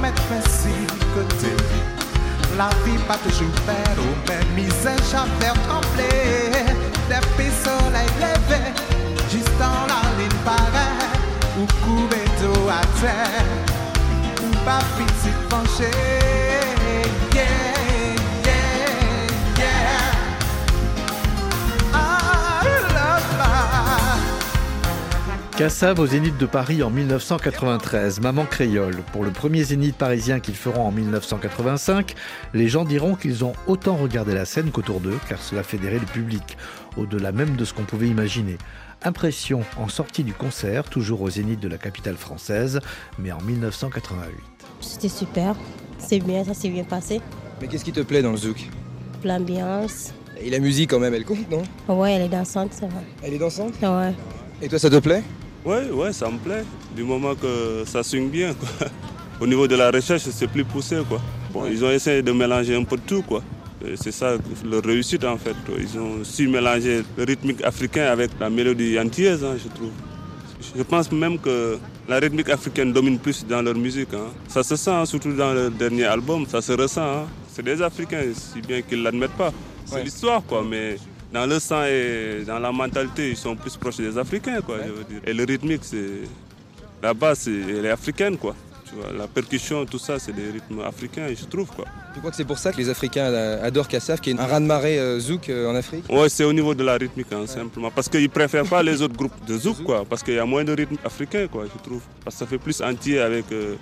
Mettre 0.00 0.22
si 0.48 0.74
côté. 1.14 1.52
La 2.56 2.70
vie 2.84 2.98
pas 3.06 3.18
toujours 3.18 3.54
belle, 3.66 3.98
oh, 3.98 4.14
mais 4.28 4.62
misère 4.62 4.96
j'avais 5.10 5.52
tremblé. 5.66 6.52
Depuis 7.08 7.52
soleil 7.64 8.08
levé, 8.20 8.60
juste 9.30 9.58
dans 9.58 9.86
la 9.86 10.02
ligne 10.18 10.40
pareille, 10.44 11.06
ou 11.58 11.66
couper 11.84 12.24
d'eau 12.40 12.68
à 12.68 12.84
terre, 13.00 13.44
ou 14.42 14.64
pas 14.64 14.82
petit 14.96 15.34
penché. 15.48 16.25
Cassav 25.56 25.98
au 26.00 26.06
Zénith 26.06 26.36
de 26.36 26.44
Paris 26.44 26.82
en 26.82 26.90
1993, 26.90 28.20
Maman 28.20 28.44
Créole. 28.44 28.96
Pour 29.14 29.24
le 29.24 29.30
premier 29.30 29.64
Zénith 29.64 29.96
parisien 29.96 30.38
qu'ils 30.38 30.54
feront 30.54 30.82
en 30.82 30.92
1985, 30.92 32.14
les 32.52 32.68
gens 32.68 32.84
diront 32.84 33.14
qu'ils 33.14 33.42
ont 33.42 33.54
autant 33.66 33.96
regardé 33.96 34.34
la 34.34 34.44
scène 34.44 34.70
qu'autour 34.70 35.00
d'eux, 35.00 35.18
car 35.30 35.40
cela 35.40 35.62
fédérait 35.62 35.98
le 35.98 36.04
public, 36.04 36.58
au-delà 36.98 37.32
même 37.32 37.56
de 37.56 37.64
ce 37.64 37.72
qu'on 37.72 37.84
pouvait 37.84 38.08
imaginer. 38.08 38.58
Impression 39.02 39.62
en 39.78 39.88
sortie 39.88 40.24
du 40.24 40.34
concert, 40.34 40.90
toujours 40.90 41.22
au 41.22 41.30
Zénith 41.30 41.60
de 41.60 41.68
la 41.68 41.78
capitale 41.78 42.16
française, 42.16 42.80
mais 43.18 43.32
en 43.32 43.40
1988. 43.40 44.34
C'était 44.82 45.08
super, 45.08 45.56
c'est 45.98 46.20
bien, 46.20 46.44
ça 46.44 46.52
s'est 46.52 46.68
bien 46.68 46.84
passé. 46.84 47.22
Mais 47.62 47.68
qu'est-ce 47.68 47.84
qui 47.86 47.92
te 47.92 48.00
plaît 48.00 48.20
dans 48.20 48.32
le 48.32 48.36
zouk? 48.36 48.68
L'ambiance, 49.24 50.12
Et 50.38 50.50
la 50.50 50.58
musique 50.58 50.90
quand 50.90 51.00
même, 51.00 51.14
elle 51.14 51.24
compte, 51.24 51.50
non? 51.50 51.62
Ouais, 51.88 52.12
elle 52.12 52.22
est 52.22 52.28
dansante, 52.28 52.74
ça 52.74 52.88
va. 52.88 53.00
Elle 53.22 53.32
est 53.32 53.38
dansante? 53.38 53.72
Ouais. 53.80 54.12
Et 54.60 54.68
toi, 54.68 54.78
ça 54.78 54.90
te 54.90 54.98
plaît? 54.98 55.22
Ouais, 55.66 55.90
ouais, 55.90 56.12
ça 56.12 56.30
me 56.30 56.38
plaît. 56.38 56.64
Du 56.94 57.02
moment 57.02 57.34
que 57.34 57.82
ça 57.84 58.02
swing 58.02 58.30
bien, 58.30 58.54
quoi. 58.54 58.68
Au 59.40 59.46
niveau 59.46 59.66
de 59.68 59.74
la 59.76 59.90
recherche, 59.90 60.22
c'est 60.30 60.46
plus 60.46 60.64
poussé, 60.64 60.96
quoi. 61.08 61.20
Bon, 61.52 61.66
ils 61.66 61.84
ont 61.84 61.90
essayé 61.90 62.22
de 62.22 62.32
mélanger 62.32 62.74
un 62.76 62.84
peu 62.84 62.96
de 62.96 63.02
tout, 63.02 63.22
quoi. 63.22 63.42
C'est 63.96 64.12
ça 64.12 64.36
leur 64.64 64.82
réussite, 64.82 65.24
en 65.24 65.36
fait. 65.36 65.54
Ils 65.78 65.98
ont 65.98 66.24
su 66.24 66.48
mélanger 66.48 67.02
le 67.16 67.24
rythmique 67.24 67.62
africain 67.64 68.06
avec 68.06 68.30
la 68.40 68.48
mélodie 68.48 68.98
antillaise, 68.98 69.44
hein, 69.44 69.56
je 69.62 69.68
trouve. 69.68 69.90
Je 70.74 70.82
pense 70.82 71.12
même 71.12 71.38
que 71.38 71.78
la 72.08 72.18
rythmique 72.18 72.48
africaine 72.48 72.92
domine 72.92 73.18
plus 73.18 73.44
dans 73.46 73.60
leur 73.62 73.74
musique. 73.74 74.14
hein. 74.14 74.28
Ça 74.48 74.62
se 74.62 74.76
sent, 74.76 74.90
hein, 74.90 75.04
surtout 75.04 75.32
dans 75.32 75.52
le 75.52 75.68
dernier 75.70 76.04
album, 76.04 76.46
ça 76.48 76.62
se 76.62 76.72
ressent. 76.72 77.02
hein. 77.02 77.26
C'est 77.52 77.62
des 77.64 77.80
Africains, 77.82 78.22
si 78.34 78.60
bien 78.60 78.80
qu'ils 78.82 78.98
ne 78.98 79.04
l'admettent 79.04 79.36
pas. 79.36 79.52
C'est 79.84 79.96
Ouais. 79.96 80.04
l'histoire, 80.04 80.42
quoi. 80.44 80.64
Mais 80.68 80.96
dans 81.32 81.46
le 81.46 81.58
sang 81.58 81.84
et 81.84 82.44
dans 82.46 82.58
la 82.58 82.72
mentalité, 82.72 83.30
ils 83.30 83.36
sont 83.36 83.56
plus 83.56 83.76
proches 83.76 83.96
des 83.96 84.16
Africains, 84.16 84.60
quoi, 84.60 84.76
je 84.86 84.92
veux 84.92 85.04
dire. 85.04 85.20
Et 85.26 85.32
le 85.32 85.44
rythmique, 85.44 85.82
c'est... 85.82 86.22
La 87.02 87.12
base, 87.12 87.46
elle 87.46 87.84
est 87.84 87.90
africaine, 87.90 88.38
quoi. 88.38 88.56
Tu 88.88 88.94
vois, 88.94 89.12
la 89.12 89.26
percussion, 89.26 89.84
tout 89.84 89.98
ça, 89.98 90.18
c'est 90.18 90.32
des 90.32 90.50
rythmes 90.50 90.80
africains, 90.80 91.26
je 91.28 91.44
trouve, 91.44 91.68
quoi. 91.68 91.84
Tu 92.14 92.20
crois 92.20 92.30
que 92.30 92.36
c'est 92.36 92.44
pour 92.44 92.56
ça 92.56 92.72
que 92.72 92.78
les 92.78 92.88
Africains 92.88 93.26
euh, 93.26 93.66
adorent 93.66 93.88
Kassav, 93.88 94.20
qui 94.20 94.30
est 94.30 94.40
un 94.40 94.46
raz-de-marée 94.46 94.98
euh, 94.98 95.20
zouk 95.20 95.48
euh, 95.48 95.68
en 95.70 95.74
Afrique? 95.74 96.04
Ouais, 96.08 96.28
c'est 96.28 96.44
au 96.44 96.52
niveau 96.52 96.74
de 96.74 96.82
la 96.82 96.94
rythmique, 96.96 97.26
hein, 97.32 97.46
simplement. 97.46 97.90
Parce 97.90 98.08
qu'ils 98.08 98.30
préfèrent 98.30 98.64
pas 98.64 98.82
les 98.82 99.02
autres 99.02 99.16
groupes 99.16 99.44
de 99.46 99.58
zouk, 99.58 99.82
quoi. 99.82 100.04
Parce 100.08 100.22
qu'il 100.22 100.34
y 100.34 100.38
a 100.38 100.46
moins 100.46 100.64
de 100.64 100.72
rythme 100.72 100.96
africain, 101.04 101.46
quoi, 101.48 101.64
je 101.64 101.82
trouve. 101.82 102.00
Parce 102.24 102.36
que 102.36 102.38
ça 102.38 102.46
fait 102.46 102.58
plus 102.58 102.80
entier 102.80 103.18
avec 103.18 103.44
euh, 103.52 103.74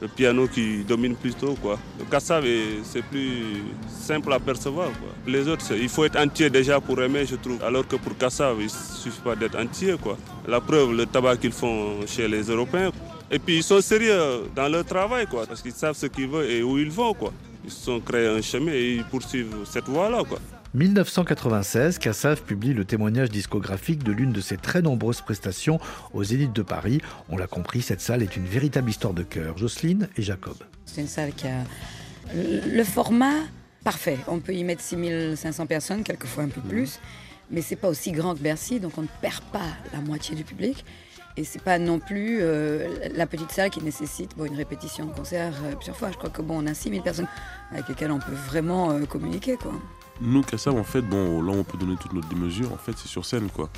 le 0.00 0.08
piano 0.08 0.46
qui 0.46 0.84
domine 0.84 1.14
plutôt, 1.16 1.54
quoi. 1.54 1.78
Le 1.98 2.04
kassav, 2.04 2.44
est- 2.46 2.82
c'est 2.84 3.02
plus 3.02 3.62
simple 3.88 4.32
à 4.32 4.38
percevoir. 4.38 4.88
Les 5.26 5.46
autres, 5.48 5.64
il 5.74 5.88
faut 5.88 6.04
être 6.04 6.18
entier 6.18 6.48
déjà 6.50 6.80
pour 6.80 7.00
aimer, 7.02 7.26
je 7.26 7.36
trouve. 7.36 7.62
Alors 7.62 7.86
que 7.86 7.96
pour 7.96 8.16
kassav, 8.16 8.56
il 8.60 8.70
suffit 8.70 9.20
pas 9.22 9.34
d'être 9.36 9.58
entier, 9.58 9.96
quoi. 10.00 10.16
La 10.46 10.60
preuve, 10.60 10.92
le 10.94 11.06
tabac 11.06 11.36
qu'ils 11.36 11.52
font 11.52 12.06
chez 12.06 12.28
les 12.28 12.42
Européens. 12.42 12.90
Et 13.30 13.38
puis 13.38 13.56
ils 13.56 13.62
sont 13.62 13.80
sérieux 13.80 14.44
dans 14.54 14.68
leur 14.68 14.84
travail, 14.84 15.26
quoi. 15.26 15.44
Parce 15.46 15.60
qu'ils 15.62 15.72
savent 15.72 15.96
ce 15.96 16.06
qu'ils 16.06 16.28
veulent 16.28 16.50
et 16.50 16.62
où 16.62 16.78
ils 16.78 16.90
vont, 16.90 17.12
quoi. 17.12 17.32
Ils 17.64 17.70
se 17.70 17.84
sont 17.84 18.00
créés 18.00 18.26
un 18.28 18.40
chemin 18.40 18.72
et 18.72 18.94
ils 18.94 19.04
poursuivent 19.04 19.54
cette 19.64 19.86
voie-là, 19.88 20.22
quoi. 20.26 20.38
1996, 20.74 21.98
Cassav 21.98 22.42
publie 22.42 22.74
le 22.74 22.84
témoignage 22.84 23.30
discographique 23.30 24.02
de 24.02 24.12
l'une 24.12 24.32
de 24.32 24.40
ses 24.40 24.58
très 24.58 24.82
nombreuses 24.82 25.22
prestations 25.22 25.80
au 26.12 26.24
Zénith 26.24 26.52
de 26.52 26.62
Paris. 26.62 27.00
On 27.30 27.38
l'a 27.38 27.46
compris, 27.46 27.80
cette 27.80 28.02
salle 28.02 28.22
est 28.22 28.36
une 28.36 28.44
véritable 28.44 28.90
histoire 28.90 29.14
de 29.14 29.22
cœur. 29.22 29.56
Jocelyne 29.56 30.08
et 30.16 30.22
Jacob. 30.22 30.56
C'est 30.84 31.00
une 31.00 31.06
salle 31.06 31.32
qui 31.32 31.46
a 31.46 31.64
le 32.34 32.60
le 32.76 32.84
format 32.84 33.36
parfait. 33.82 34.18
On 34.28 34.40
peut 34.40 34.52
y 34.52 34.64
mettre 34.64 34.82
6500 34.82 35.66
personnes, 35.66 36.02
quelquefois 36.02 36.44
un 36.44 36.48
peu 36.48 36.60
plus, 36.60 37.00
mais 37.50 37.62
c'est 37.62 37.76
pas 37.76 37.88
aussi 37.88 38.12
grand 38.12 38.34
que 38.34 38.40
Bercy, 38.40 38.80
donc 38.80 38.98
on 38.98 39.02
ne 39.02 39.08
perd 39.22 39.42
pas 39.44 39.66
la 39.94 40.00
moitié 40.00 40.36
du 40.36 40.44
public. 40.44 40.84
Et 41.38 41.44
c'est 41.44 41.62
pas 41.62 41.78
non 41.78 42.00
plus 42.00 42.40
euh, 42.42 43.08
la 43.14 43.26
petite 43.26 43.52
salle 43.52 43.70
qui 43.70 43.80
nécessite 43.80 44.36
bon, 44.36 44.44
une 44.44 44.56
répétition 44.56 45.06
de 45.06 45.12
concert 45.12 45.54
euh, 45.64 45.76
plusieurs 45.76 45.96
fois. 45.96 46.10
Je 46.10 46.18
crois 46.18 46.30
que 46.30 46.42
bon, 46.42 46.62
on 46.62 46.66
a 46.66 46.74
6000 46.74 47.00
personnes 47.00 47.28
avec 47.70 47.88
lesquelles 47.88 48.10
on 48.10 48.18
peut 48.18 48.34
vraiment 48.34 48.90
euh, 48.90 49.06
communiquer, 49.06 49.56
quoi. 49.56 49.72
Nous, 50.20 50.42
Kassav, 50.42 50.76
en 50.76 50.84
fait, 50.84 51.02
bon, 51.02 51.42
là, 51.42 51.52
on 51.52 51.64
peut 51.64 51.78
donner 51.78 51.96
toute 52.00 52.12
notre 52.12 52.28
démesure. 52.28 52.72
En 52.72 52.76
fait, 52.76 52.92
c'est 52.96 53.08
sur 53.08 53.24
scène, 53.24 53.48
quoi. 53.50 53.70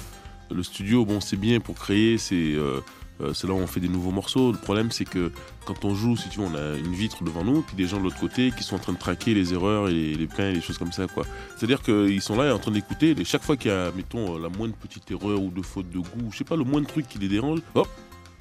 Le 0.51 0.63
studio, 0.63 1.05
bon, 1.05 1.21
c'est 1.21 1.37
bien 1.37 1.61
pour 1.61 1.77
créer, 1.77 2.19
c'est 2.19 2.35
euh, 2.35 2.81
euh, 3.21 3.33
là 3.45 3.53
où 3.53 3.59
on 3.59 3.67
fait 3.67 3.81
des 3.81 3.89
nouveaux 3.89 4.11
morceaux. 4.11 4.53
Le 4.53 4.59
problème, 4.59 4.91
c'est 4.91 5.05
que 5.05 5.31
quand 5.67 5.85
on 5.85 5.95
joue, 5.95 6.17
si 6.17 6.29
tu 6.29 6.41
veux, 6.41 6.47
on 6.47 6.55
a 6.55 6.77
une 6.77 6.93
vitre 6.93 7.23
devant 7.23 7.45
nous, 7.45 7.63
puis 7.63 7.77
des 7.77 7.87
gens 7.87 7.99
de 7.99 8.05
l'autre 8.05 8.19
côté 8.19 8.51
qui 8.57 8.65
sont 8.65 8.77
en 8.77 8.79
train 8.79 8.93
de 8.93 8.99
traquer 8.99 9.35
les 9.35 9.53
erreurs 9.53 9.89
et 9.89 9.93
les, 9.93 10.15
les 10.15 10.29
et 10.39 10.53
les 10.53 10.61
choses 10.61 10.79
comme 10.79 10.93
ça, 10.93 11.07
quoi. 11.07 11.25
C'est-à-dire 11.57 11.83
qu'ils 11.83 12.23
sont 12.23 12.37
là 12.37 12.47
et 12.47 12.51
en 12.51 12.59
train 12.59 12.73
d'écouter. 12.73 13.15
et 13.17 13.25
Chaque 13.25 13.43
fois 13.43 13.57
qu'il 13.57 13.71
y 13.71 13.75
a, 13.75 13.93
mettons, 13.93 14.37
euh, 14.37 14.41
la 14.41 14.49
moindre 14.49 14.75
petite 14.75 15.11
erreur 15.11 15.41
ou 15.41 15.51
de 15.51 15.63
faute 15.63 15.91
de 15.91 15.99
goût, 15.99 16.31
je 16.33 16.39
sais 16.39 16.45
pas, 16.45 16.57
le 16.57 16.65
moindre 16.65 16.89
truc 16.89 17.07
qui 17.07 17.19
les 17.19 17.29
dérange, 17.29 17.61
hop, 17.75 17.89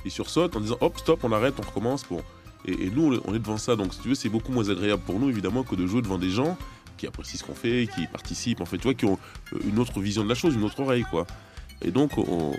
ils 0.05 0.11
sursautent 0.11 0.55
en 0.55 0.61
disant, 0.61 0.77
hop, 0.81 0.97
stop, 0.97 1.19
on 1.23 1.31
arrête, 1.31 1.55
on 1.59 1.67
recommence. 1.67 2.03
Bon. 2.09 2.23
Et, 2.65 2.71
et 2.71 2.89
nous, 2.89 3.19
on 3.25 3.35
est 3.35 3.39
devant 3.39 3.57
ça, 3.57 3.75
donc 3.75 3.93
si 3.93 3.99
tu 3.99 4.09
veux, 4.09 4.15
c'est 4.15 4.29
beaucoup 4.29 4.51
moins 4.51 4.67
agréable 4.69 5.03
pour 5.05 5.19
nous, 5.19 5.29
évidemment, 5.29 5.63
que 5.63 5.75
de 5.75 5.85
jouer 5.85 6.01
devant 6.01 6.17
des 6.17 6.29
gens 6.29 6.57
qui 6.99 7.07
apprécient 7.07 7.39
ce 7.39 7.43
qu'on 7.43 7.55
fait, 7.55 7.87
qui 7.95 8.05
participent, 8.07 8.61
en 8.61 8.65
fait, 8.65 8.77
tu 8.77 8.83
vois, 8.83 8.93
qui 8.93 9.05
ont 9.05 9.17
euh, 9.53 9.59
une 9.67 9.79
autre 9.79 9.99
vision 9.99 10.23
de 10.23 10.29
la 10.29 10.35
chose, 10.35 10.53
une 10.53 10.63
autre 10.63 10.79
oreille, 10.81 11.05
quoi. 11.09 11.25
Et 11.81 11.91
donc, 11.91 12.17
on- 12.17 12.53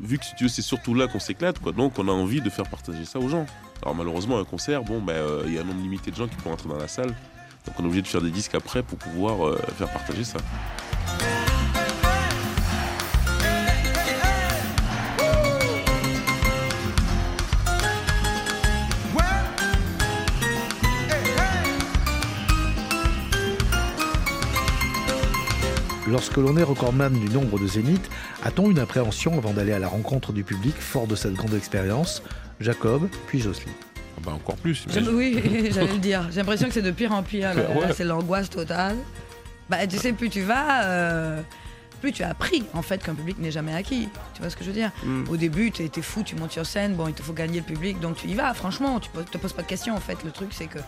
vu 0.00 0.18
que 0.18 0.24
c'est 0.48 0.62
surtout 0.62 0.94
là 0.94 1.06
qu'on 1.08 1.18
s'éclate, 1.20 1.58
quoi. 1.58 1.72
Donc, 1.72 1.98
on 1.98 2.06
a 2.08 2.12
envie 2.12 2.40
de 2.40 2.50
faire 2.50 2.68
partager 2.68 3.04
ça 3.04 3.18
aux 3.18 3.28
gens. 3.28 3.46
Alors, 3.82 3.94
malheureusement, 3.94 4.38
un 4.38 4.44
concert, 4.44 4.82
bon, 4.84 5.00
ben, 5.02 5.14
euh, 5.14 5.42
il 5.46 5.54
y 5.54 5.58
a 5.58 5.62
un 5.62 5.64
nombre 5.64 5.80
limité 5.82 6.10
de 6.10 6.16
gens 6.16 6.28
qui 6.28 6.36
peuvent 6.36 6.52
entrer 6.52 6.68
dans 6.68 6.76
la 6.78 6.88
salle. 6.88 7.14
Donc, 7.66 7.74
on 7.78 7.82
est 7.82 7.86
obligé 7.86 8.02
de 8.02 8.06
faire 8.08 8.20
des 8.22 8.30
disques 8.30 8.54
après 8.54 8.82
pour 8.82 8.98
pouvoir 8.98 9.46
euh, 9.46 9.58
faire 9.78 9.90
partager 9.90 10.22
ça. 10.24 10.38
Lorsque 26.16 26.38
l'on 26.38 26.56
est 26.56 26.62
recordman 26.62 27.12
du 27.12 27.28
nombre 27.28 27.58
de 27.58 27.66
zéniths, 27.66 28.08
a-t-on 28.42 28.70
une 28.70 28.78
appréhension 28.78 29.36
avant 29.36 29.52
d'aller 29.52 29.74
à 29.74 29.78
la 29.78 29.86
rencontre 29.86 30.32
du 30.32 30.44
public 30.44 30.74
fort 30.74 31.06
de 31.06 31.14
cette 31.14 31.34
grande 31.34 31.52
expérience? 31.52 32.22
Jacob, 32.58 33.06
puis 33.26 33.38
Jocelyne. 33.38 33.74
Bah 34.24 34.32
encore 34.32 34.56
plus. 34.56 34.86
Oui, 35.12 35.38
j'allais 35.74 35.92
le 35.92 35.98
dire. 35.98 36.26
J'ai 36.30 36.38
l'impression 36.38 36.68
que 36.68 36.72
c'est 36.72 36.80
de 36.80 36.90
pire 36.90 37.12
en 37.12 37.22
pire. 37.22 37.52
là. 37.52 37.68
Ouais. 37.70 37.88
Là, 37.88 37.92
c'est 37.94 38.04
l'angoisse 38.04 38.48
totale. 38.48 38.96
Bah, 39.68 39.86
tu 39.86 39.98
sais, 39.98 40.14
plus 40.14 40.30
tu 40.30 40.40
vas, 40.40 40.84
euh, 40.86 41.42
plus 42.00 42.12
tu 42.12 42.22
as 42.22 42.30
appris 42.30 42.64
en 42.72 42.80
fait 42.80 43.04
qu'un 43.04 43.14
public 43.14 43.38
n'est 43.38 43.50
jamais 43.50 43.74
acquis. 43.74 44.08
Tu 44.32 44.40
vois 44.40 44.48
ce 44.48 44.56
que 44.56 44.64
je 44.64 44.68
veux 44.70 44.74
dire? 44.74 44.92
Mm. 45.04 45.24
Au 45.28 45.36
début, 45.36 45.70
tu 45.70 45.82
es, 45.82 46.00
fou, 46.02 46.22
tu 46.22 46.34
montes 46.34 46.52
sur 46.52 46.64
scène, 46.64 46.94
bon, 46.94 47.08
il 47.08 47.12
te 47.14 47.20
faut 47.20 47.34
gagner 47.34 47.58
le 47.58 47.66
public, 47.66 48.00
donc 48.00 48.16
tu 48.16 48.26
y 48.28 48.32
vas. 48.34 48.54
Franchement, 48.54 49.00
tu 49.00 49.10
ne 49.14 49.22
te 49.22 49.36
poses 49.36 49.52
pas 49.52 49.60
de 49.60 49.66
questions 49.68 49.94
en 49.94 50.00
fait. 50.00 50.16
Le 50.24 50.30
truc, 50.30 50.48
c'est 50.52 50.64
que 50.66 50.78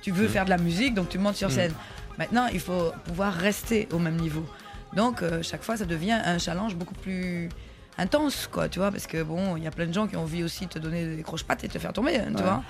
tu 0.00 0.12
veux 0.12 0.28
Mm. 0.28 0.30
faire 0.30 0.44
de 0.46 0.50
la 0.50 0.56
musique, 0.58 0.94
donc 0.94 1.10
tu 1.10 1.18
montes 1.18 1.36
sur 1.36 1.48
Mm. 1.48 1.52
scène. 1.52 1.72
Maintenant, 2.16 2.46
il 2.50 2.58
faut 2.58 2.90
pouvoir 3.04 3.34
rester 3.34 3.86
au 3.92 3.98
même 3.98 4.16
niveau. 4.16 4.46
Donc, 4.94 5.22
euh, 5.22 5.42
chaque 5.42 5.62
fois, 5.62 5.76
ça 5.76 5.84
devient 5.84 6.18
un 6.24 6.38
challenge 6.38 6.74
beaucoup 6.76 6.94
plus 6.94 7.48
intense, 7.98 8.48
quoi, 8.50 8.68
tu 8.68 8.78
vois, 8.78 8.90
parce 8.90 9.06
que 9.06 9.22
bon, 9.22 9.56
il 9.56 9.64
y 9.64 9.66
a 9.66 9.70
plein 9.70 9.86
de 9.86 9.92
gens 9.92 10.06
qui 10.06 10.16
ont 10.16 10.22
envie 10.22 10.42
aussi 10.44 10.66
de 10.66 10.70
te 10.72 10.78
donner 10.78 11.16
des 11.16 11.22
croche-pattes 11.22 11.64
et 11.64 11.68
te 11.68 11.78
faire 11.78 11.92
tomber, 11.92 12.16
hein, 12.16 12.28
tu 12.30 12.36
Ouais. 12.36 12.42
vois. 12.42 12.62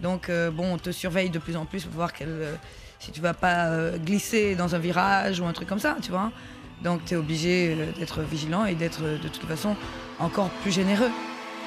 Donc, 0.00 0.28
euh, 0.28 0.50
bon, 0.50 0.74
on 0.74 0.78
te 0.78 0.90
surveille 0.90 1.30
de 1.30 1.38
plus 1.38 1.56
en 1.56 1.64
plus 1.64 1.84
pour 1.84 1.94
voir 1.94 2.12
quel, 2.12 2.28
euh, 2.28 2.54
si 2.98 3.10
tu 3.12 3.20
vas 3.20 3.32
pas 3.34 3.66
euh, 3.66 3.96
glisser 3.98 4.54
dans 4.56 4.74
un 4.74 4.78
virage 4.78 5.40
ou 5.40 5.46
un 5.46 5.52
truc 5.52 5.68
comme 5.68 5.78
ça, 5.78 5.96
tu 6.02 6.10
vois. 6.10 6.30
Donc, 6.82 7.04
tu 7.06 7.14
es 7.14 7.16
obligé 7.16 7.74
euh, 7.78 7.92
d'être 7.98 8.20
vigilant 8.22 8.64
et 8.66 8.74
d'être 8.74 9.02
de 9.02 9.28
toute 9.28 9.44
façon 9.48 9.76
encore 10.18 10.50
plus 10.62 10.72
généreux. 10.72 11.10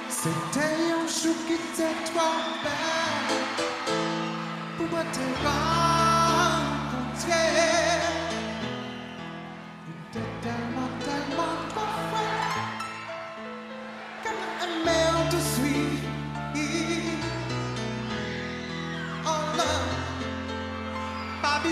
C'était 0.10 0.66
un 0.66 1.08
chou 1.08 1.34
qui 1.48 1.58
belle 1.78 1.88
pour 4.78 4.88
moi 4.90 5.04
te 5.12 5.20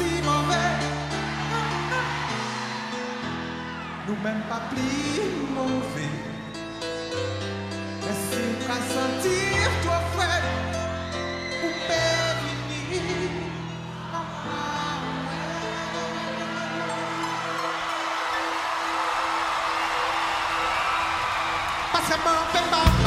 pas 0.00 0.06
si 0.06 0.22
mauvais. 0.22 0.76
nous 4.08 4.16
même 4.24 4.42
pas 4.48 4.62
plus 4.70 5.22
mauvais. 5.54 6.14
Mais 8.02 8.16
si 8.30 8.42
pas 8.66 8.80
sentir 8.94 9.70
toi 9.82 10.00
frère, 10.14 10.44
ou 11.64 11.68
périr. 11.86 13.30
Parce 21.92 22.08
que 22.08 22.14
m'en 22.24 22.44
fait 22.52 22.70
pas 22.70 22.99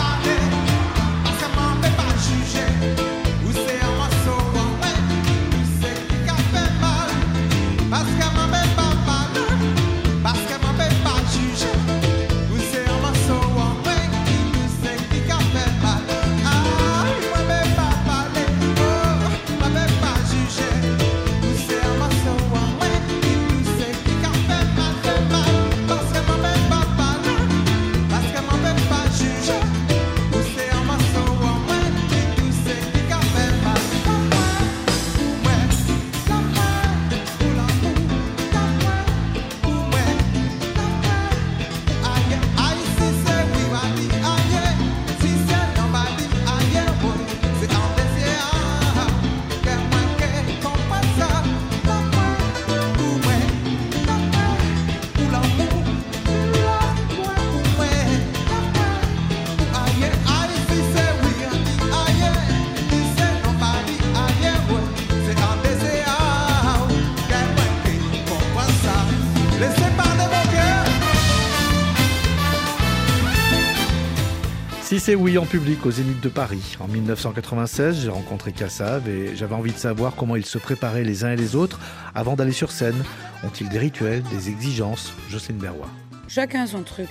c'est 75.06 75.16
oui 75.16 75.38
en 75.38 75.46
public 75.46 75.86
au 75.86 75.92
Zénith 75.92 76.22
de 76.22 76.30
Paris. 76.30 76.78
En 76.80 76.88
1996, 76.88 78.04
j'ai 78.04 78.10
rencontré 78.10 78.54
Kassav 78.54 79.10
et 79.10 79.36
j'avais 79.36 79.54
envie 79.54 79.74
de 79.74 79.78
savoir 79.78 80.16
comment 80.16 80.38
ils 80.38 80.46
se 80.46 80.58
préparaient 80.58 81.04
les 81.04 81.26
uns 81.26 81.34
et 81.34 81.36
les 81.36 81.58
autres 81.58 81.78
avant 82.16 82.38
d'aller 82.38 82.54
sur 82.54 82.72
scène. 82.72 82.96
Ont-ils 83.44 83.68
des 83.68 83.80
rituels, 83.80 84.24
des 84.32 84.48
exigences? 84.48 85.12
Jocelyne 85.30 85.58
Berrois. 85.58 85.90
Chacun 86.30 86.66
son 86.68 86.84
truc. 86.84 87.10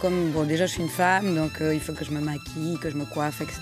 Comme 0.00 0.30
bon, 0.30 0.44
déjà 0.44 0.66
je 0.66 0.74
suis 0.74 0.84
une 0.84 0.88
femme, 0.88 1.34
donc 1.34 1.60
euh, 1.60 1.74
il 1.74 1.80
faut 1.80 1.94
que 1.94 2.04
je 2.04 2.12
me 2.12 2.20
maquille, 2.20 2.78
que 2.80 2.90
je 2.90 2.96
me 2.96 3.06
coiffe, 3.06 3.40
etc. 3.40 3.60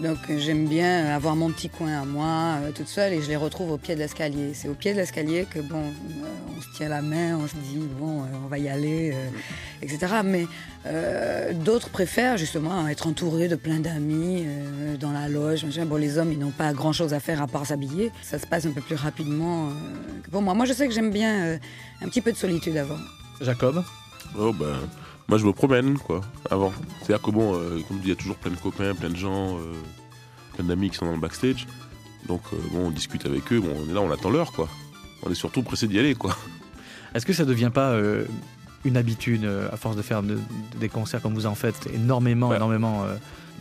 Donc 0.00 0.18
euh, 0.30 0.38
j'aime 0.38 0.66
bien 0.68 1.06
avoir 1.06 1.34
mon 1.34 1.50
petit 1.50 1.68
coin 1.68 2.02
à 2.02 2.04
moi, 2.04 2.58
euh, 2.62 2.70
toute 2.72 2.86
seule, 2.86 3.12
et 3.12 3.20
je 3.20 3.28
les 3.28 3.36
retrouve 3.36 3.72
au 3.72 3.78
pied 3.78 3.94
de 3.96 4.00
l'escalier. 4.00 4.54
C'est 4.54 4.68
au 4.68 4.74
pied 4.74 4.92
de 4.92 4.96
l'escalier 4.98 5.44
que 5.52 5.58
bon, 5.58 5.80
euh, 5.80 6.24
on 6.56 6.60
se 6.60 6.68
tient 6.76 6.88
la 6.88 7.02
main, 7.02 7.36
on 7.36 7.48
se 7.48 7.54
dit 7.56 7.78
bon, 7.98 8.22
euh, 8.22 8.26
on 8.44 8.46
va 8.46 8.58
y 8.58 8.68
aller, 8.68 9.12
euh, 9.12 9.28
etc. 9.82 10.06
Mais 10.24 10.46
euh, 10.86 11.52
d'autres 11.52 11.88
préfèrent 11.90 12.36
justement 12.38 12.86
être 12.86 13.08
entourés 13.08 13.48
de 13.48 13.56
plein 13.56 13.80
d'amis 13.80 14.44
euh, 14.46 14.96
dans 14.96 15.10
la 15.10 15.28
loge. 15.28 15.64
machin. 15.64 15.84
Bon, 15.84 15.96
les 15.96 16.16
hommes, 16.16 16.30
ils 16.32 16.38
n'ont 16.38 16.52
pas 16.52 16.72
grand-chose 16.72 17.12
à 17.12 17.18
faire 17.18 17.42
à 17.42 17.48
part 17.48 17.66
s'habiller. 17.66 18.12
Ça 18.22 18.38
se 18.38 18.46
passe 18.46 18.66
un 18.66 18.70
peu 18.70 18.80
plus 18.80 18.94
rapidement 18.96 19.68
euh, 19.68 19.70
que 20.22 20.30
pour 20.30 20.42
moi. 20.42 20.54
Moi, 20.54 20.66
je 20.66 20.74
sais 20.74 20.86
que 20.86 20.94
j'aime 20.94 21.10
bien 21.10 21.44
euh, 21.44 21.58
un 22.02 22.08
petit 22.08 22.20
peu 22.20 22.30
de 22.30 22.36
solitude 22.36 22.76
avant. 22.76 22.98
Jacob? 23.40 23.82
Oh 24.38 24.52
ben, 24.52 24.76
moi 25.28 25.38
je 25.38 25.44
me 25.46 25.52
promène 25.52 25.98
quoi, 25.98 26.20
avant. 26.50 26.72
C'est-à-dire 27.02 27.22
que 27.22 27.30
bon, 27.30 27.54
euh, 27.54 27.80
comme 27.86 27.98
il 28.02 28.08
y 28.08 28.12
a 28.12 28.16
toujours 28.16 28.36
plein 28.36 28.50
de 28.50 28.56
copains, 28.56 28.94
plein 28.94 29.10
de 29.10 29.16
gens, 29.16 29.56
euh, 29.58 29.72
plein 30.54 30.64
d'amis 30.64 30.90
qui 30.90 30.96
sont 30.96 31.06
dans 31.06 31.12
le 31.12 31.18
backstage. 31.20 31.66
Donc 32.26 32.40
euh, 32.52 32.56
bon, 32.72 32.86
on 32.86 32.90
discute 32.90 33.24
avec 33.26 33.52
eux, 33.52 33.60
bon, 33.60 33.74
on 33.76 33.90
est 33.90 33.94
là, 33.94 34.00
on 34.00 34.10
attend 34.10 34.30
l'heure 34.30 34.52
quoi. 34.52 34.68
On 35.22 35.30
est 35.30 35.34
surtout 35.34 35.62
pressé 35.62 35.86
d'y 35.86 35.98
aller 35.98 36.14
quoi. 36.14 36.36
Est-ce 37.14 37.24
que 37.26 37.32
ça 37.32 37.44
devient 37.44 37.70
pas 37.72 37.90
euh, 37.90 38.24
une 38.84 38.96
habitude 38.96 39.44
à 39.72 39.76
force 39.76 39.96
de 39.96 40.02
faire 40.02 40.22
de- 40.22 40.38
des 40.78 40.88
concerts 40.88 41.20
comme 41.22 41.34
vous 41.34 41.46
en 41.46 41.54
faites 41.54 41.88
énormément, 41.92 42.54
énormément 42.54 43.04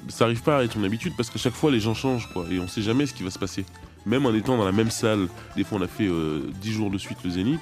Ça 0.09 0.25
arrive 0.25 0.41
pas 0.43 0.59
à 0.59 0.63
être 0.63 0.75
une 0.77 0.85
habitude 0.85 1.13
parce 1.17 1.29
que 1.29 1.39
chaque 1.39 1.53
fois 1.55 1.71
les 1.71 1.79
gens 1.79 1.93
changent 1.93 2.29
quoi, 2.31 2.45
et 2.51 2.59
on 2.59 2.67
sait 2.67 2.81
jamais 2.81 3.05
ce 3.05 3.13
qui 3.13 3.23
va 3.23 3.29
se 3.31 3.39
passer. 3.39 3.65
Même 4.05 4.25
en 4.25 4.33
étant 4.33 4.57
dans 4.57 4.65
la 4.65 4.71
même 4.71 4.91
salle, 4.91 5.27
des 5.55 5.63
fois 5.63 5.79
on 5.79 5.81
a 5.81 5.87
fait 5.87 6.07
euh, 6.07 6.49
10 6.61 6.71
jours 6.71 6.91
de 6.91 6.97
suite 6.97 7.17
le 7.25 7.29
Zénith, 7.31 7.59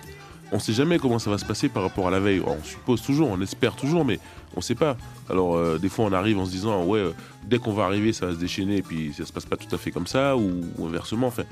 on 0.56 0.60
sait 0.60 0.74
jamais 0.74 0.98
comment 0.98 1.20
ça 1.20 1.30
va 1.30 1.38
se 1.38 1.46
passer 1.46 1.70
par 1.70 1.84
rapport 1.84 2.08
à 2.08 2.12
la 2.12 2.20
veille. 2.20 2.42
On 2.46 2.64
suppose 2.64 3.02
toujours, 3.02 3.30
on 3.30 3.42
espère 3.42 3.76
toujours, 3.76 4.06
mais 4.06 4.20
on 4.56 4.62
sait 4.62 4.76
pas. 4.76 4.98
Alors 5.30 5.56
euh, 5.56 5.78
des 5.78 5.90
fois 5.90 6.06
on 6.06 6.14
arrive 6.14 6.40
en 6.40 6.46
se 6.46 6.52
disant 6.52 6.84
ouais, 6.86 7.00
euh, 7.00 7.12
dès 7.44 7.60
qu'on 7.60 7.74
va 7.74 7.84
arriver 7.84 8.14
ça 8.14 8.28
va 8.28 8.34
se 8.34 8.38
déchaîner 8.38 8.78
et 8.78 8.82
puis 8.82 9.14
ça 9.16 9.26
se 9.26 9.34
passe 9.34 9.46
pas 9.46 9.58
tout 9.58 9.74
à 9.74 9.78
fait 9.78 9.92
comme 9.92 10.08
ça 10.08 10.38
ou, 10.38 10.62
ou 10.78 10.86
inversement. 10.88 11.28
Enfin, 11.28 11.44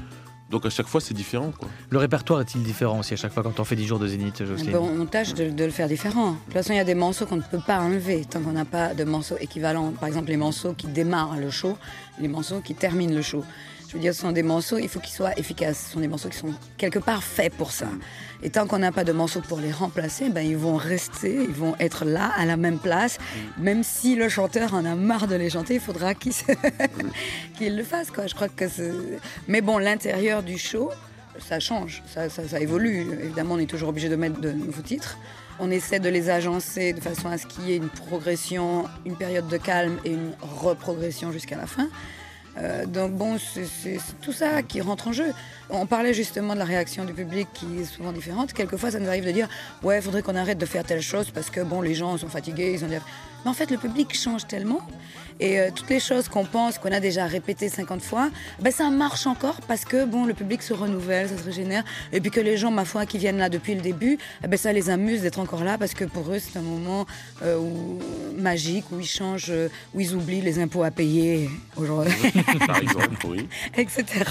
donc 0.49 0.65
à 0.65 0.69
chaque 0.69 0.87
fois 0.87 1.01
c'est 1.01 1.13
différent 1.13 1.51
quoi. 1.57 1.67
Le 1.89 1.97
répertoire 1.97 2.39
est-il 2.41 2.63
différent 2.63 2.99
aussi 2.99 3.13
à 3.13 3.17
chaque 3.17 3.33
fois 3.33 3.43
quand 3.43 3.59
on 3.59 3.63
fait 3.63 3.75
10 3.75 3.87
jours 3.87 3.99
de 3.99 4.07
Zénith, 4.07 4.45
Jocelyne? 4.45 4.71
Bon, 4.71 4.89
on 4.99 5.05
tâche 5.05 5.33
de, 5.33 5.49
de 5.49 5.65
le 5.65 5.71
faire 5.71 5.87
différent. 5.87 6.31
De 6.31 6.37
toute 6.45 6.53
façon, 6.53 6.73
il 6.73 6.77
y 6.77 6.79
a 6.79 6.85
des 6.85 6.95
morceaux 6.95 7.25
qu'on 7.25 7.37
ne 7.37 7.41
peut 7.41 7.61
pas 7.65 7.79
enlever 7.79 8.23
tant 8.25 8.41
qu'on 8.41 8.51
n'a 8.51 8.65
pas 8.65 8.93
de 8.93 9.03
morceaux 9.03 9.37
équivalents. 9.41 9.91
Par 9.99 10.07
exemple, 10.07 10.29
les 10.29 10.37
morceaux 10.37 10.73
qui 10.73 10.87
démarrent 10.87 11.37
le 11.37 11.49
show, 11.49 11.77
les 12.19 12.27
morceaux 12.27 12.61
qui 12.61 12.75
terminent 12.75 13.13
le 13.15 13.21
show. 13.21 13.43
Je 13.93 13.97
veux 13.99 14.01
dire, 14.01 14.15
ce 14.15 14.21
sont 14.21 14.31
des 14.31 14.41
morceaux, 14.41 14.79
il 14.79 14.89
faut 14.89 14.99
qu'ils 14.99 15.13
soient 15.13 15.37
efficaces. 15.37 15.85
Ce 15.85 15.93
sont 15.93 15.99
des 15.99 16.07
morceaux 16.07 16.27
qui 16.29 16.37
sont 16.37 16.51
quelque 16.77 16.97
part 16.97 17.23
faits 17.23 17.53
pour 17.53 17.71
ça. 17.71 17.85
Et 18.41 18.49
tant 18.49 18.65
qu'on 18.65 18.79
n'a 18.79 18.91
pas 18.91 19.03
de 19.03 19.11
morceaux 19.11 19.41
pour 19.41 19.59
les 19.59 19.71
remplacer, 19.71 20.29
ben, 20.29 20.41
ils 20.41 20.57
vont 20.57 20.77
rester, 20.77 21.35
ils 21.43 21.53
vont 21.53 21.75
être 21.79 22.03
là, 22.03 22.31
à 22.35 22.45
la 22.45 22.57
même 22.57 22.79
place. 22.79 23.19
Même 23.59 23.83
si 23.83 24.15
le 24.15 24.29
chanteur 24.29 24.73
en 24.73 24.83
a 24.83 24.95
marre 24.95 25.27
de 25.27 25.35
les 25.35 25.51
chanter, 25.51 25.75
il 25.75 25.79
faudra 25.79 26.15
qu'il 26.15 26.33
se- 26.33 26.43
le 27.61 27.83
fasse. 27.83 28.09
Quoi. 28.09 28.25
Je 28.25 28.33
crois 28.33 28.49
que 28.49 28.65
Mais 29.47 29.61
bon, 29.61 29.77
l'intérieur 29.77 30.41
du 30.41 30.57
show, 30.57 30.89
ça 31.39 31.59
change, 31.59 32.01
ça, 32.11 32.29
ça- 32.29 32.47
ça 32.47 32.59
évolue. 32.59 33.05
Évidemment, 33.23 33.53
on 33.55 33.59
est 33.59 33.69
toujours 33.69 33.89
obligé 33.89 34.09
de 34.09 34.15
mettre 34.15 34.41
de 34.41 34.51
nouveaux 34.51 34.81
titres. 34.81 35.17
On 35.59 35.69
essaie 35.69 35.99
de 35.99 36.09
les 36.09 36.31
agencer 36.31 36.93
de 36.93 36.99
façon 36.99 37.29
à 37.29 37.37
ce 37.37 37.45
qu'il 37.45 37.65
y 37.69 37.73
ait 37.73 37.77
une 37.77 37.89
progression, 37.89 38.85
une 39.05 39.15
période 39.15 39.47
de 39.47 39.57
calme 39.57 39.97
et 40.03 40.09
une 40.13 40.31
reprogression 40.41 41.31
jusqu'à 41.31 41.57
la 41.57 41.67
fin. 41.67 41.89
Euh, 42.57 42.82
donc 42.87 43.11
bon, 43.13 43.37
c'est 43.37 43.99
tout 44.21 44.33
ça 44.33 44.61
qui 44.63 44.81
rentre 44.81 45.07
en 45.07 45.13
jeu. 45.13 45.33
On 45.69 45.85
parlait 45.85 46.13
justement 46.13 46.53
de 46.53 46.59
la 46.59 46.65
réaction 46.65 47.05
du 47.05 47.13
public 47.13 47.47
qui 47.53 47.79
est 47.79 47.85
souvent 47.85 48.11
différente. 48.11 48.53
Quelquefois, 48.53 48.91
ça 48.91 48.99
nous 48.99 49.07
arrive 49.07 49.25
de 49.25 49.31
dire 49.31 49.47
ouais, 49.83 50.01
faudrait 50.01 50.21
qu'on 50.21 50.35
arrête 50.35 50.57
de 50.57 50.65
faire 50.65 50.83
telle 50.83 51.01
chose 51.01 51.31
parce 51.31 51.49
que 51.49 51.61
bon, 51.61 51.81
les 51.81 51.95
gens 51.95 52.17
sont 52.17 52.27
fatigués, 52.27 52.73
ils 52.73 52.85
ont 52.85 52.89
des... 52.89 52.99
Mais 53.43 53.51
en 53.51 53.53
fait, 53.53 53.71
le 53.71 53.77
public 53.77 54.15
change 54.15 54.47
tellement. 54.47 54.79
Et 55.39 55.59
euh, 55.59 55.69
toutes 55.73 55.89
les 55.89 55.99
choses 55.99 56.29
qu'on 56.29 56.45
pense, 56.45 56.77
qu'on 56.77 56.91
a 56.91 56.99
déjà 56.99 57.25
répétées 57.25 57.69
50 57.69 58.01
fois, 58.01 58.29
ben, 58.61 58.71
ça 58.71 58.89
marche 58.89 59.27
encore 59.27 59.59
parce 59.67 59.83
que 59.83 60.05
bon, 60.05 60.25
le 60.25 60.33
public 60.33 60.61
se 60.61 60.73
renouvelle, 60.73 61.29
ça 61.29 61.37
se 61.37 61.43
régénère. 61.43 61.83
Et 62.11 62.21
puis 62.21 62.31
que 62.31 62.39
les 62.39 62.55
gens, 62.57 62.71
ma 62.71 62.85
foi, 62.85 63.05
qui 63.05 63.17
viennent 63.17 63.37
là 63.37 63.49
depuis 63.49 63.75
le 63.75 63.81
début, 63.81 64.17
eh 64.43 64.47
ben, 64.47 64.57
ça 64.57 64.71
les 64.71 64.89
amuse 64.89 65.21
d'être 65.21 65.39
encore 65.39 65.63
là 65.63 65.77
parce 65.77 65.93
que 65.93 66.05
pour 66.05 66.31
eux, 66.31 66.39
c'est 66.39 66.57
un 66.57 66.61
moment 66.61 67.05
euh, 67.43 67.59
magique 68.37 68.85
où 68.91 68.99
ils 68.99 69.07
changent, 69.07 69.49
euh, 69.49 69.69
où 69.93 70.01
ils 70.01 70.13
oublient 70.13 70.41
les 70.41 70.59
impôts 70.59 70.83
à 70.83 70.91
payer 70.91 71.49
aujourd'hui, 71.75 72.13
Par 72.73 72.81
exemple, 72.81 73.27
oui. 73.27 73.47
etc. 73.77 74.23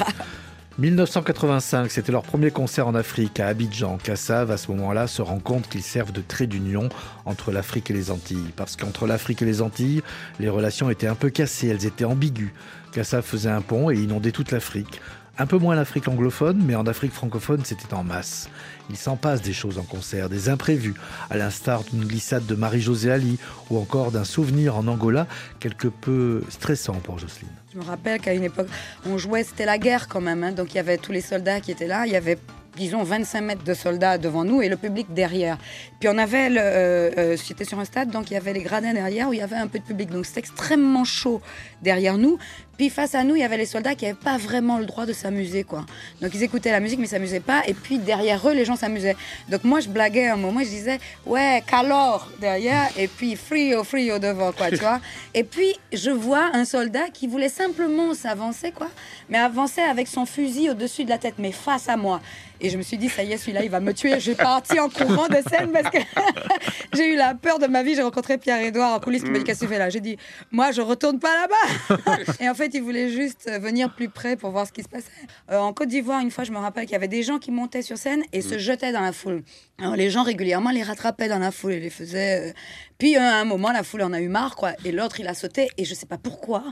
1985, 0.78 1.90
c'était 1.90 2.12
leur 2.12 2.22
premier 2.22 2.50
concert 2.50 2.88
en 2.88 2.94
Afrique, 2.94 3.38
à 3.38 3.46
Abidjan. 3.46 3.98
Kassav, 4.02 4.50
à 4.50 4.57
ce 4.57 4.70
moment-là, 4.72 5.07
se 5.07 5.22
rend 5.22 5.38
compte 5.38 5.68
qu'ils 5.68 5.83
servent 5.83 6.12
de 6.12 6.22
trait 6.22 6.46
d'union 6.46 6.88
entre 7.24 7.52
l'Afrique 7.52 7.90
et 7.90 7.94
les 7.94 8.11
Antilles. 8.11 8.52
Parce 8.57 8.76
qu'entre 8.76 9.07
l'Afrique 9.07 9.42
et 9.42 9.44
les 9.44 9.62
Antilles, 9.62 10.02
les 10.40 10.48
relations 10.48 10.90
étaient 10.90 11.07
un 11.07 11.14
peu 11.14 11.31
cassées, 11.31 11.68
elles 11.68 11.87
étaient 11.87 12.05
ambiguës. 12.05 12.50
Kassav 12.92 13.22
faisait 13.22 13.50
un 13.50 13.61
pont 13.61 13.90
et 13.90 13.96
inondait 13.96 14.33
toute 14.33 14.50
l'Afrique. 14.50 15.00
Un 15.38 15.46
peu 15.46 15.57
moins 15.57 15.74
l'Afrique 15.74 16.09
anglophone, 16.09 16.62
mais 16.64 16.74
en 16.74 16.87
Afrique 16.87 17.12
francophone, 17.12 17.62
c'était 17.64 17.94
en 17.94 18.02
masse. 18.02 18.50
Il 18.90 18.96
s'en 18.96 19.16
passe 19.16 19.40
des 19.40 19.52
choses 19.52 19.78
en 19.78 19.85
concert, 19.85 20.28
des 20.28 20.48
imprévus, 20.48 20.94
à 21.31 21.37
l'instar 21.37 21.85
d'une 21.85 22.05
glissade 22.05 22.44
de 22.46 22.55
Marie-Josée 22.55 23.12
Ali 23.12 23.38
ou 23.70 23.78
encore 23.78 24.11
d'un 24.11 24.24
souvenir 24.24 24.76
en 24.76 24.87
Angola 24.88 25.26
quelque 25.61 25.88
peu 25.88 26.42
stressant 26.50 26.94
pour 26.94 27.18
Jocelyne. 27.18 27.62
Je 27.72 27.78
me 27.78 27.85
rappelle 27.85 28.20
qu'à 28.20 28.35
une 28.35 28.44
époque, 28.44 28.68
on 29.06 29.16
jouait, 29.16 29.44
c'était 29.44 29.64
la 29.64 29.78
guerre 29.78 30.06
quand 30.08 30.20
même. 30.20 30.44
hein. 30.44 30.52
donc 30.52 30.74
il 30.74 30.76
y 30.76 30.80
avait 30.80 30.98
tous 30.98 31.12
les 31.12 31.22
soldats 31.22 31.61
qui 31.61 31.70
étaient 31.70 31.87
là. 31.87 32.04
Il 32.06 32.12
y 32.12 32.16
avait, 32.16 32.37
disons, 32.76 33.02
25 33.02 33.40
mètres 33.40 33.64
de 33.64 33.72
soldats 33.72 34.18
devant 34.18 34.44
nous 34.44 34.61
et 34.61 34.68
le 34.68 34.76
public 34.76 35.06
derrière. 35.14 35.56
Puis 35.98 36.08
on 36.11 36.18
avait, 36.18 36.50
le, 36.50 36.61
euh, 36.61 37.11
euh, 37.16 37.37
c'était 37.38 37.64
sur 37.64 37.78
un 37.78 37.87
stade, 37.87 38.11
donc 38.11 38.30
il 38.30 38.35
y 38.35 38.37
avait 38.37 38.52
les 38.52 38.62
gradins 38.62 38.92
derrière 38.92 39.30
où 39.30 39.32
il 39.32 39.38
y 39.38 39.42
avait 39.42 39.56
un 39.56 39.68
peu 39.68 39.78
de 39.78 39.85
public. 39.85 40.11
Donc 40.11 40.26
c'était 40.26 40.40
extrêmement 40.40 41.04
chaud 41.04 41.40
derrière 41.80 42.18
nous. 42.18 42.38
Puis 42.76 42.90
face 42.90 43.14
à 43.14 43.22
nous, 43.22 43.37
il 43.37 43.40
y 43.40 43.44
avait 43.44 43.56
les 43.56 43.66
soldats 43.66 43.94
qui 43.94 44.04
n'avaient 44.04 44.18
pas 44.18 44.38
vraiment 44.38 44.78
le 44.78 44.87
droit 44.87 45.06
de 45.06 45.12
s'amuser, 45.12 45.64
quoi. 45.64 45.85
Donc 46.20 46.32
ils 46.35 46.42
écoutaient 46.42 46.70
la 46.70 46.80
musique, 46.80 46.98
mais 46.98 47.06
ils 47.06 47.11
s'amusaient 47.11 47.40
pas. 47.40 47.62
Et 47.66 47.74
puis 47.74 47.98
derrière 47.98 48.46
eux, 48.48 48.52
les 48.52 48.64
gens 48.64 48.76
s'amusaient. 48.76 49.16
Donc 49.48 49.64
moi, 49.64 49.80
je 49.80 49.88
blaguais 49.88 50.28
un 50.28 50.37
moment, 50.37 50.61
je 50.61 50.68
disais, 50.68 50.98
ouais, 51.26 51.62
calor 51.66 52.30
derrière, 52.40 52.88
et 52.96 53.08
puis 53.08 53.37
frio, 53.37 53.85
frio 53.85 54.18
devant, 54.18 54.52
quoi, 54.52 54.70
tu 54.70 54.76
vois. 54.76 55.00
Et 55.35 55.44
puis 55.44 55.74
je 55.92 56.11
vois 56.11 56.50
un 56.52 56.64
soldat 56.64 57.08
qui 57.12 57.26
voulait 57.26 57.48
simplement 57.48 58.14
s'avancer, 58.14 58.70
quoi, 58.70 58.88
mais 59.28 59.38
avancer 59.38 59.80
avec 59.80 60.08
son 60.08 60.26
fusil 60.26 60.70
au-dessus 60.70 61.04
de 61.04 61.11
la 61.11 61.18
tête, 61.18 61.35
mais 61.38 61.52
face 61.52 61.88
à 61.88 61.96
moi. 61.96 62.20
Et 62.64 62.70
je 62.70 62.78
me 62.78 62.82
suis 62.82 62.96
dit, 62.96 63.08
ça 63.08 63.24
y 63.24 63.32
est, 63.32 63.38
celui-là, 63.38 63.64
il 63.64 63.70
va 63.70 63.80
me 63.80 63.92
tuer. 63.92 64.20
J'ai 64.20 64.37
parti 64.37 64.78
en 64.78 64.88
courant 64.88 65.26
de 65.26 65.42
scène 65.50 65.72
parce 65.72 65.90
que 65.90 65.98
j'ai 66.94 67.12
eu 67.12 67.16
la 67.16 67.35
peur 67.35 67.58
de 67.58 67.66
ma 67.66 67.82
vie. 67.82 67.96
J'ai 67.96 68.02
rencontré 68.02 68.38
Pierre-Édouard 68.38 68.94
en 68.94 69.00
coulisses 69.00 69.24
qui 69.24 69.30
m'a 69.30 69.38
dit, 69.38 69.44
qu'est-ce 69.44 69.61
que 69.61 69.64
tu 69.64 69.72
fais 69.72 69.80
là? 69.80 69.90
J'ai 69.90 70.00
dit, 70.00 70.16
moi, 70.52 70.70
je 70.70 70.80
retourne 70.80 71.18
pas 71.18 71.35
là-bas. 71.35 72.22
Et 72.40 72.48
en 72.48 72.54
fait, 72.54 72.62
il 72.72 72.83
voulait 72.83 73.09
juste 73.09 73.48
euh, 73.48 73.59
venir 73.59 73.94
plus 73.94 74.09
près 74.09 74.37
pour 74.37 74.51
voir 74.51 74.66
ce 74.66 74.72
qui 74.72 74.83
se 74.83 74.88
passait. 74.88 75.11
Euh, 75.51 75.59
en 75.59 75.72
Côte 75.72 75.88
d'Ivoire, 75.88 76.20
une 76.20 76.31
fois, 76.31 76.44
je 76.44 76.53
me 76.53 76.59
rappelle 76.59 76.85
qu'il 76.85 76.92
y 76.92 76.96
avait 76.96 77.09
des 77.09 77.22
gens 77.22 77.38
qui 77.38 77.51
montaient 77.51 77.83
sur 77.83 77.98
scène 77.98 78.22
et 78.33 78.40
se 78.40 78.59
jetaient 78.59 78.92
dans 78.92 79.01
la 79.01 79.12
foule. 79.12 79.42
Alors, 79.81 79.96
les 79.96 80.11
gens 80.11 80.22
régulièrement 80.22 80.70
les 80.70 80.83
rattrapaient 80.83 81.29
dans 81.29 81.38
la 81.38 81.51
foule 81.51 81.72
et 81.72 81.81
les 81.81 81.90
faisaient. 81.90 82.55
Euh, 83.02 83.06
Puis 83.06 83.16
euh, 83.16 83.20
à 83.20 83.40
un 83.40 83.44
moment, 83.44 83.72
la 83.72 83.82
foule 83.82 84.02
en 84.02 84.12
a 84.12 84.20
eu 84.20 84.28
marre, 84.28 84.56
quoi. 84.56 84.72
Et 84.84 84.92
l'autre, 84.92 85.20
il 85.20 85.26
a 85.26 85.34
sauté 85.34 85.68
et 85.78 85.84
je 85.84 85.94
sais 85.94 86.06
pas 86.06 86.18
pourquoi. 86.18 86.62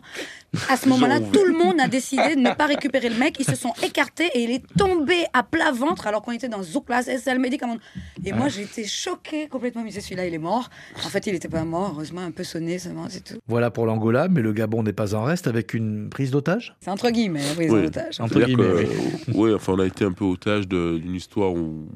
À 0.68 0.76
ce 0.76 0.88
moment-là, 0.88 1.20
tout 1.20 1.44
le 1.44 1.52
monde 1.52 1.80
a 1.80 1.88
décidé 1.88 2.34
de 2.36 2.40
ne 2.40 2.52
pas 2.54 2.66
récupérer 2.66 3.08
le 3.08 3.16
mec. 3.16 3.36
Ils 3.38 3.44
se 3.46 3.56
sont 3.56 3.72
écartés 3.82 4.30
et 4.34 4.44
il 4.44 4.50
est 4.50 4.62
tombé 4.76 5.24
à 5.32 5.42
plat 5.42 5.72
ventre 5.72 6.06
alors 6.06 6.22
qu'on 6.22 6.32
était 6.32 6.48
dans 6.48 6.62
Zouklas, 6.62 7.04
SL 7.04 7.38
Médicament. 7.38 7.76
Et 8.24 8.32
moi, 8.32 8.48
été 8.48 8.84
choquée 8.84 9.48
complètement. 9.48 9.82
Mais 9.82 9.90
celui-là, 9.90 10.26
il 10.26 10.34
est 10.34 10.38
mort. 10.38 10.70
En 11.04 11.08
fait, 11.08 11.26
il 11.26 11.32
n'était 11.32 11.48
pas 11.48 11.64
mort. 11.64 11.92
Heureusement, 11.94 12.20
un 12.22 12.30
peu 12.30 12.44
sonné 12.44 12.78
seulement, 12.78 13.06
c'est 13.08 13.24
tout. 13.24 13.38
Voilà 13.48 13.70
pour 13.70 13.86
l'Angola, 13.86 14.28
mais 14.28 14.42
le 14.42 14.52
Gabon 14.52 14.82
n'est 14.82 14.92
pas 14.92 15.14
en 15.14 15.24
reste 15.24 15.46
avec 15.46 15.74
une 15.74 16.08
prise 16.10 16.30
d'otage? 16.30 16.74
C'est 16.80 16.90
entre 16.90 17.10
guillemets, 17.10 17.46
la 17.46 17.54
prise 17.54 17.70
Oui. 17.72 17.80
en 17.80 17.84
otage. 17.86 18.20
Entre 18.20 18.40
guillemets, 18.40 18.84
que, 19.26 19.32
ouais, 19.36 19.54
enfin, 19.54 19.72
on 19.74 19.78
a 19.80 19.86
été 19.86 20.04
un 20.04 20.12
peu 20.12 20.24
otage 20.24 20.68
d'une 20.68 21.14
histoire 21.14 21.52
où 21.52 21.86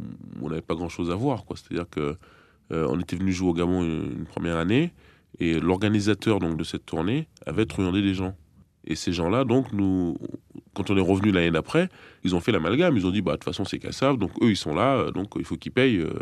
on 0.42 0.49
n'avait 0.49 0.61
pas 0.61 0.75
grand-chose 0.75 1.11
à 1.11 1.14
voir. 1.14 1.44
quoi. 1.44 1.57
C'est-à-dire 1.57 1.87
que 1.90 2.01
euh, 2.01 2.18
on 2.70 2.98
était 3.00 3.16
venu 3.16 3.33
jouer 3.33 3.50
au 3.50 3.55
Gabon 3.55 3.83
une, 3.83 4.18
une 4.18 4.24
première 4.24 4.57
année 4.57 4.92
et 5.38 5.59
l'organisateur 5.59 6.38
donc 6.38 6.57
de 6.57 6.64
cette 6.64 6.87
tournée 6.87 7.29
avait 7.46 7.66
truandé 7.66 8.03
des 8.03 8.14
gens. 8.14 8.37
Et 8.87 8.96
ces 8.96 9.12
gens-là, 9.12 9.44
donc, 9.44 9.72
nous, 9.72 10.16
quand 10.74 10.90
on 10.90 10.96
est 10.96 11.00
revenu 11.00 11.33
l'année 11.33 11.50
d'après, 11.50 11.88
ils 12.22 12.35
ont 12.35 12.40
fait 12.40 12.53
l'amalgame. 12.53 12.96
Ils 12.96 13.07
ont 13.07 13.11
dit, 13.11 13.22
bah, 13.22 13.33
de 13.33 13.37
toute 13.37 13.44
façon, 13.44 13.64
c'est 13.64 13.79
Kassav, 13.79 14.18
donc 14.18 14.31
eux, 14.42 14.50
ils 14.50 14.57
sont 14.57 14.74
là, 14.74 14.96
euh, 14.96 15.11
donc 15.11 15.33
il 15.37 15.44
faut 15.44 15.57
qu'ils 15.57 15.72
payent 15.72 15.98
euh, 15.98 16.12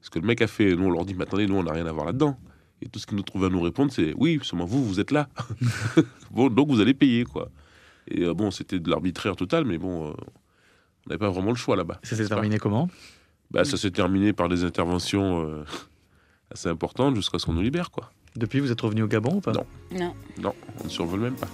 ce 0.00 0.10
que 0.10 0.18
le 0.18 0.26
mec 0.26 0.40
a 0.40 0.46
fait. 0.46 0.76
Nous, 0.76 0.84
on 0.84 0.90
leur 0.90 1.04
dit, 1.04 1.14
mais 1.14 1.24
attendez, 1.24 1.46
nous, 1.46 1.56
on 1.56 1.64
n'a 1.64 1.72
rien 1.72 1.86
à 1.86 1.92
voir 1.92 2.06
là-dedans. 2.06 2.38
Et 2.82 2.88
tout 2.88 2.98
ce 2.98 3.06
qu'ils 3.06 3.16
nous 3.16 3.22
trouvent 3.22 3.44
à 3.44 3.48
nous 3.48 3.60
répondre, 3.60 3.90
c'est, 3.92 4.14
oui, 4.16 4.38
seulement 4.42 4.64
vous, 4.64 4.84
vous 4.84 5.00
êtes 5.00 5.10
là. 5.10 5.28
bon, 6.30 6.48
donc 6.48 6.68
vous 6.68 6.80
allez 6.80 6.94
payer, 6.94 7.24
quoi. 7.24 7.50
Et 8.06 8.22
euh, 8.22 8.34
bon, 8.34 8.50
c'était 8.50 8.78
de 8.78 8.88
l'arbitraire 8.88 9.34
total, 9.34 9.64
mais 9.64 9.78
bon, 9.78 10.08
euh, 10.08 10.12
on 11.06 11.10
n'avait 11.10 11.18
pas 11.18 11.30
vraiment 11.30 11.50
le 11.50 11.56
choix 11.56 11.74
là-bas. 11.74 11.98
Ça 12.04 12.14
s'est 12.14 12.28
terminé 12.28 12.58
comment? 12.58 12.88
Bah, 13.50 13.64
Ça 13.64 13.76
s'est 13.76 13.90
terminé 13.90 14.32
par 14.32 14.48
des 14.48 14.64
interventions 14.64 15.48
euh, 15.48 15.64
assez 16.52 16.68
importantes 16.68 17.16
jusqu'à 17.16 17.38
ce 17.38 17.46
qu'on 17.46 17.52
nous 17.52 17.62
libère, 17.62 17.90
quoi. 17.90 18.10
Depuis, 18.36 18.60
vous 18.60 18.72
êtes 18.72 18.80
revenu 18.80 19.02
au 19.02 19.06
Gabon 19.06 19.36
ou 19.36 19.40
pas? 19.40 19.52
Non. 19.52 19.66
Non. 19.92 20.14
Non, 20.40 20.54
on 20.80 20.84
ne 20.84 20.88
survole 20.88 21.20
même 21.20 21.36
pas. 21.36 21.48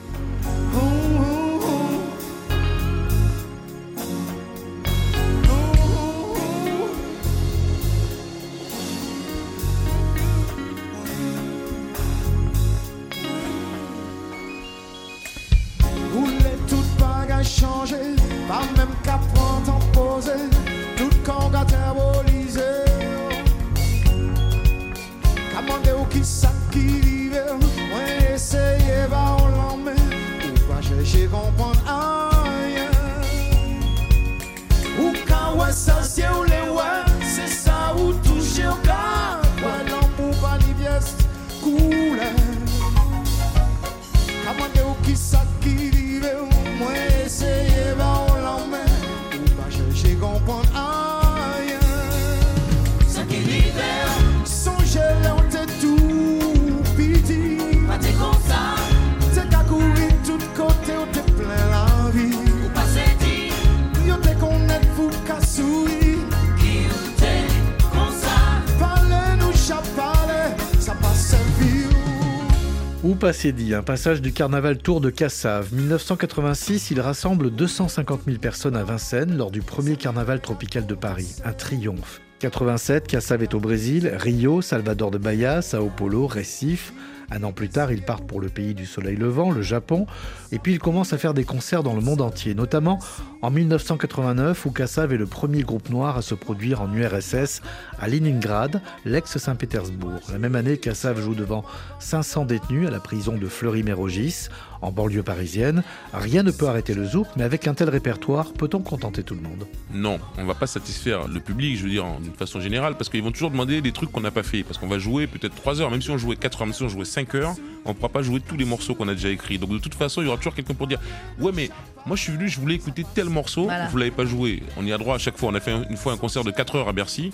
Ou 73.21 73.29
passé 73.29 73.53
dit, 73.53 73.75
un 73.75 73.83
passage 73.83 74.23
du 74.23 74.33
carnaval 74.33 74.79
Tour 74.79 75.03
de 75.03 75.11
Cassave. 75.11 75.75
1986, 75.75 76.91
il 76.91 77.03
rassemble 77.03 77.51
250 77.51 78.23
000 78.25 78.39
personnes 78.39 78.77
à 78.77 78.83
Vincennes 78.83 79.37
lors 79.37 79.51
du 79.51 79.61
premier 79.61 79.97
carnaval 79.97 80.41
tropical 80.41 80.87
de 80.87 80.95
Paris. 80.95 81.37
Un 81.45 81.53
triomphe. 81.53 82.23
87, 82.39 83.07
Cassave 83.07 83.43
est 83.43 83.53
au 83.53 83.61
Brésil, 83.61 84.11
Rio, 84.17 84.63
Salvador 84.63 85.11
de 85.11 85.19
Bahia, 85.19 85.61
Sao 85.61 85.91
Paulo, 85.95 86.27
Recife. 86.29 86.95
Un 87.31 87.43
an 87.45 87.53
plus 87.53 87.69
tard, 87.69 87.93
ils 87.93 88.03
partent 88.03 88.27
pour 88.27 88.41
le 88.41 88.49
pays 88.49 88.75
du 88.75 88.87
soleil 88.87 89.17
levant, 89.17 89.51
le 89.51 89.63
Japon. 89.63 90.07
Et 90.53 90.59
puis 90.59 90.73
ils 90.73 90.79
commencent 90.79 91.13
à 91.13 91.19
faire 91.19 91.35
des 91.35 91.45
concerts 91.45 91.83
dans 91.83 91.95
le 91.95 92.01
monde 92.01 92.21
entier, 92.21 92.55
notamment 92.55 92.99
en 93.43 93.51
1989 93.51 94.67
où 94.67 94.71
Kassav 94.71 95.13
est 95.13 95.17
le 95.17 95.27
premier 95.27 95.63
groupe 95.63 95.91
noir 95.91 96.17
à 96.17 96.23
se 96.23 96.35
produire 96.35 96.83
en 96.83 96.93
URSS 96.93 97.63
à 97.99 98.09
Leningrad, 98.09 98.83
l'ex-Saint-Pétersbourg. 99.05 100.21
La 100.33 100.39
même 100.39 100.57
année, 100.57 100.77
Kassav 100.77 101.21
joue 101.21 101.35
devant 101.35 101.65
500 102.01 102.47
détenus 102.47 102.89
à 102.89 102.91
la 102.91 103.01
prison 103.01 103.37
de 103.37 103.47
Fleury-Mérogis, 103.47 104.49
en 104.83 104.91
banlieue 104.93 105.23
parisienne. 105.23 105.83
Rien 106.13 106.43
ne 106.43 106.51
peut 106.51 106.67
arrêter 106.69 106.95
le 106.95 107.05
zouk, 107.05 107.27
mais 107.37 107.45
avec 107.45 107.67
un 107.67 107.75
tel 107.75 107.89
répertoire, 107.91 108.53
peut-on 108.53 108.81
contenter 108.81 109.23
tout 109.23 109.35
le 109.35 109.41
monde? 109.43 109.67
Non, 109.93 110.19
on 110.39 110.45
va 110.45 110.55
pas 110.55 110.67
satisfaire 110.67 111.29
le 111.29 111.41
public, 111.41 111.77
je 111.79 111.85
veux 111.85 111.91
dire, 111.91 112.05
d'une 112.23 112.33
façon 112.35 112.61
générale, 112.61 112.95
parce 112.97 113.09
qu'ils 113.11 113.23
vont 113.23 113.33
toujours 113.33 113.51
demander 113.51 113.81
des 113.81 113.93
trucs 113.93 114.11
qu'on 114.13 114.21
n'a 114.21 114.31
pas 114.31 114.43
fait. 114.43 114.63
Parce 114.63 114.79
qu'on 114.79 114.89
va 114.89 114.99
jouer 114.99 115.27
peut-être 115.27 115.55
3 115.55 115.81
heures, 115.81 115.91
même 115.91 116.03
si 116.03 116.11
on 116.11 116.19
jouait 116.19 116.37
4 116.37 116.61
heures, 116.63 116.67
même 116.67 116.75
si 116.75 116.83
on 116.83 116.89
jouait 116.89 117.05
5 117.05 117.35
heures, 117.35 117.55
on 117.85 117.91
ne 117.91 117.95
pourra 117.95 118.09
pas 118.09 118.23
jouer 118.23 118.41
tous 118.41 118.57
les 118.57 118.65
morceaux 118.65 118.95
qu'on 118.95 119.09
a 119.09 119.15
déjà 119.15 119.29
écrits. 119.31 119.59
Donc 119.59 119.71
de 119.71 119.79
toute 119.79 119.95
façon, 119.95 120.23
il 120.23 120.27
y 120.27 120.29
aura 120.29 120.37
toujours 120.37 120.55
quelqu'un 120.55 120.75
pour 120.75 120.87
dire 120.87 121.01
Ouais, 121.39 121.53
mais 121.55 121.71
moi 122.07 122.17
je 122.17 122.23
suis 122.23 122.33
venu, 122.33 122.49
je 122.49 122.61
voulais 122.61 122.75
écouter 122.75 123.05
tel 123.15 123.27
morceau, 123.29 123.65
Voilà. 123.65 123.89
vous 123.89 123.97
l'avez 123.97 124.11
pas 124.11 124.25
joué. 124.25 124.63
On 124.77 124.85
y 124.87 124.93
a 124.93 124.99
droit 124.99 125.15
à 125.17 125.19
chaque 125.19 125.37
fois. 125.39 125.51
On 125.51 125.55
a 125.55 125.61
fait 125.61 125.73
un- 125.73 125.85
une 125.89 125.97
fois 125.97 126.13
un 126.13 126.17
concert 126.17 126.45
de 126.45 126.51
4 126.51 126.77
heures 126.77 126.89
à 126.89 126.93
Bercy. 126.93 127.33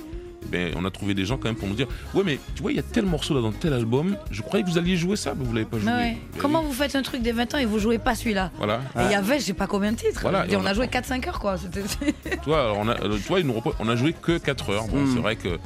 Ben, 0.51 0.73
on 0.77 0.85
a 0.85 0.91
trouvé 0.91 1.15
des 1.15 1.25
gens 1.25 1.37
quand 1.37 1.49
même 1.49 1.57
pour 1.57 1.69
nous 1.69 1.75
dire 1.75 1.87
Ouais, 2.15 2.23
mais 2.25 2.39
tu 2.55 2.63
vois, 2.63 2.73
il 2.73 2.77
y 2.77 2.81
a 2.81 2.83
tel 2.83 3.05
morceau 3.07 3.35
là 3.35 3.41
dans 3.41 3.53
tel 3.53 3.73
album, 3.73 4.17
je 4.31 4.43
croyais 4.43 4.65
que 4.65 4.71
vous 4.71 4.79
alliez 4.79 4.97
jouer 4.97 5.17
ça, 5.17 5.35
mais 5.37 5.45
vous 5.45 5.53
l'avez 5.53 5.67
pas 5.67 5.79
joué. 5.79 5.91
Ouais. 5.93 6.17
Ben 6.35 6.41
Comment 6.41 6.61
oui. 6.61 6.67
vous 6.69 6.73
faites 6.75 6.95
un 6.97 7.03
truc 7.03 7.23
des 7.23 7.33
20 7.33 7.55
ans 7.55 7.59
et 7.59 7.65
vous 7.65 7.79
jouez 7.79 7.99
pas 7.99 8.15
celui-là 8.15 8.51
Voilà. 8.59 8.81
Il 8.97 9.11
y 9.11 9.15
avait, 9.15 9.39
je 9.41 9.45
sais 9.45 9.53
pas 9.55 9.67
combien 9.67 9.93
de 9.93 9.97
titres. 9.97 10.21
Voilà, 10.23 10.47
et 10.49 10.57
on, 10.57 10.61
on 10.61 10.67
a 10.67 10.71
a- 10.71 10.75
joué 10.75 10.87
4-5 10.87 11.27
heures, 11.29 11.39
quoi. 11.41 11.57
Tu 11.59 12.35
vois, 12.47 12.73
on 12.77 12.89
a, 12.89 12.93
euh, 13.03 13.17
tu 13.19 13.29
vois, 13.29 13.39
on 13.81 13.89
a 13.89 13.97
joué 13.97 14.13
que 14.15 14.39
4 14.39 14.71
heures. 14.71 14.87
Bon, 14.89 14.97
Mm. 15.03 15.15
c'est 15.15 15.21
vrai 15.21 15.37
que. 15.37 15.59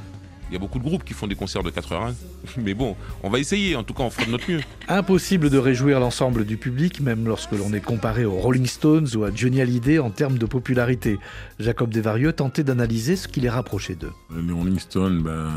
Il 0.50 0.54
y 0.54 0.56
a 0.56 0.58
beaucoup 0.58 0.80
de 0.80 0.84
groupes 0.84 1.04
qui 1.04 1.14
font 1.14 1.28
des 1.28 1.36
concerts 1.36 1.62
de 1.62 1.70
4 1.70 1.92
heures. 1.92 2.12
Mais 2.58 2.74
bon, 2.74 2.96
on 3.22 3.30
va 3.30 3.38
essayer. 3.38 3.76
En 3.76 3.84
tout 3.84 3.94
cas, 3.94 4.02
on 4.02 4.10
fera 4.10 4.26
de 4.26 4.32
notre 4.32 4.50
mieux. 4.50 4.60
Impossible 4.88 5.48
de 5.48 5.58
réjouir 5.58 6.00
l'ensemble 6.00 6.44
du 6.44 6.56
public, 6.56 7.00
même 7.00 7.24
lorsque 7.26 7.52
l'on 7.52 7.72
est 7.72 7.80
comparé 7.80 8.24
aux 8.24 8.34
Rolling 8.34 8.66
Stones 8.66 9.06
ou 9.14 9.22
à 9.22 9.30
Johnny 9.32 9.60
Hallyday 9.60 10.00
en 10.00 10.10
termes 10.10 10.38
de 10.38 10.46
popularité. 10.46 11.18
Jacob 11.60 11.90
Desvarieux 11.90 12.32
tentait 12.32 12.64
d'analyser 12.64 13.14
ce 13.14 13.28
qui 13.28 13.40
les 13.40 13.48
rapprochait 13.48 13.94
d'eux. 13.94 14.12
Les 14.36 14.52
Rolling 14.52 14.78
Stones, 14.80 15.22
ben. 15.22 15.50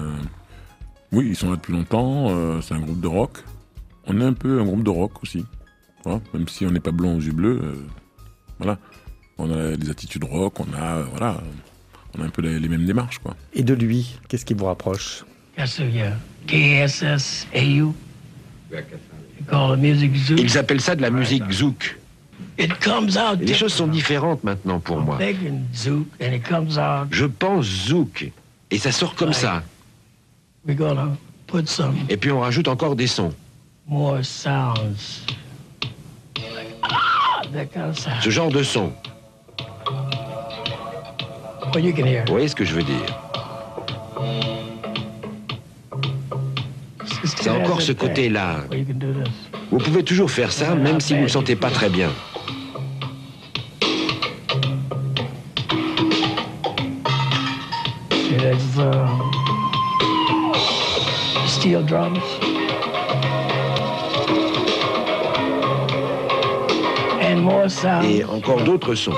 Oui, 1.12 1.28
ils 1.30 1.36
sont 1.36 1.50
là 1.50 1.56
depuis 1.58 1.74
longtemps. 1.74 2.28
euh, 2.30 2.62
c'est 2.62 2.74
un 2.76 2.80
groupe 2.80 3.00
de 3.02 3.08
rock. 3.08 3.44
On 4.06 4.20
est 4.22 4.24
un 4.24 4.34
peu 4.34 4.60
un 4.60 4.64
groupe 4.64 4.84
de 4.84 4.90
rock 4.92 5.24
aussi. 5.24 5.44
même 6.06 6.48
si 6.48 6.66
on 6.68 6.72
n'est 6.72 6.80
pas 6.80 6.92
blanc 6.92 7.16
aux 7.16 7.20
yeux 7.22 7.32
bleus. 7.34 7.60
euh, 7.64 7.76
voilà. 8.60 8.78
On 9.40 9.52
a 9.52 9.76
des 9.76 9.90
attitudes 9.90 10.24
rock, 10.26 10.60
on 10.60 10.68
a. 10.80 10.98
euh, 10.98 11.04
voilà. 11.12 11.42
On 12.18 12.22
a 12.22 12.26
un 12.26 12.30
peu 12.30 12.42
les, 12.42 12.60
les 12.60 12.68
mêmes 12.68 12.86
démarches, 12.86 13.20
quoi. 13.20 13.36
Et 13.54 13.64
de 13.64 13.74
lui, 13.74 14.18
qu'est-ce 14.28 14.46
qui 14.46 14.54
vous 14.54 14.66
rapproche? 14.66 15.24
Ils 20.38 20.58
appellent 20.58 20.82
ça 20.82 20.96
de 20.96 21.02
la 21.02 21.10
musique 21.10 21.52
zouk. 21.52 21.98
Les 22.58 23.54
choses 23.54 23.74
sont 23.74 23.88
différentes 23.88 24.44
maintenant 24.44 24.80
pour 24.80 25.00
moi. 25.00 25.18
thinking 25.18 25.62
zouk, 25.74 26.08
and 26.22 26.34
it 26.34 26.48
comes 26.48 26.78
out. 26.78 27.08
Je 27.12 27.26
pense 27.26 27.66
zouk. 27.66 28.32
Et 28.70 28.78
ça 28.78 28.92
sort 28.92 29.16
comme 29.16 29.34
ça. 29.34 29.64
We're 30.66 30.78
gonna 30.78 31.18
put 31.48 31.68
some 31.68 31.96
Et 32.10 32.18
puis 32.18 32.32
on 32.32 32.40
rajoute 32.40 32.68
encore 32.68 32.96
des 32.96 33.08
sons. 33.08 33.34
more 33.88 34.24
sounds. 34.24 35.26
Ah. 36.84 37.42
Ce 38.22 38.30
genre 38.30 38.50
de 38.50 38.64
son. 38.64 38.94
Well, 41.74 41.84
you 41.84 41.92
can 41.92 42.06
hear. 42.06 42.24
Vous 42.28 42.34
voyez 42.34 42.48
ce 42.48 42.56
que 42.56 42.66
je 42.66 42.76
veux 42.76 42.84
dire 42.84 43.20
C'est 47.24 47.50
encore 47.50 47.82
ce 47.82 47.94
côté-là. 47.94 48.58
Vous 49.72 49.80
pouvez 49.80 50.04
toujours 50.04 50.30
faire 50.30 50.52
ça, 50.52 50.76
même 50.76 51.02
si 51.02 51.14
vous 51.14 51.20
ne 51.20 51.24
le 51.24 51.30
sentez 51.30 51.56
pas 51.56 51.72
très 51.72 51.90
bien. 51.90 52.10
Uh, 58.76 59.08
steel 61.48 61.84
drums. 61.86 62.20
And 67.22 67.42
more 67.42 67.70
sound. 67.70 68.06
Et 68.06 68.24
encore 68.24 68.64
d'autres 68.64 68.96
sons. 68.96 69.14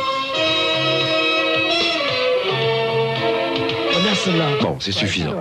Bon, 4.62 4.78
c'est 4.80 4.92
suffisant. 4.92 5.40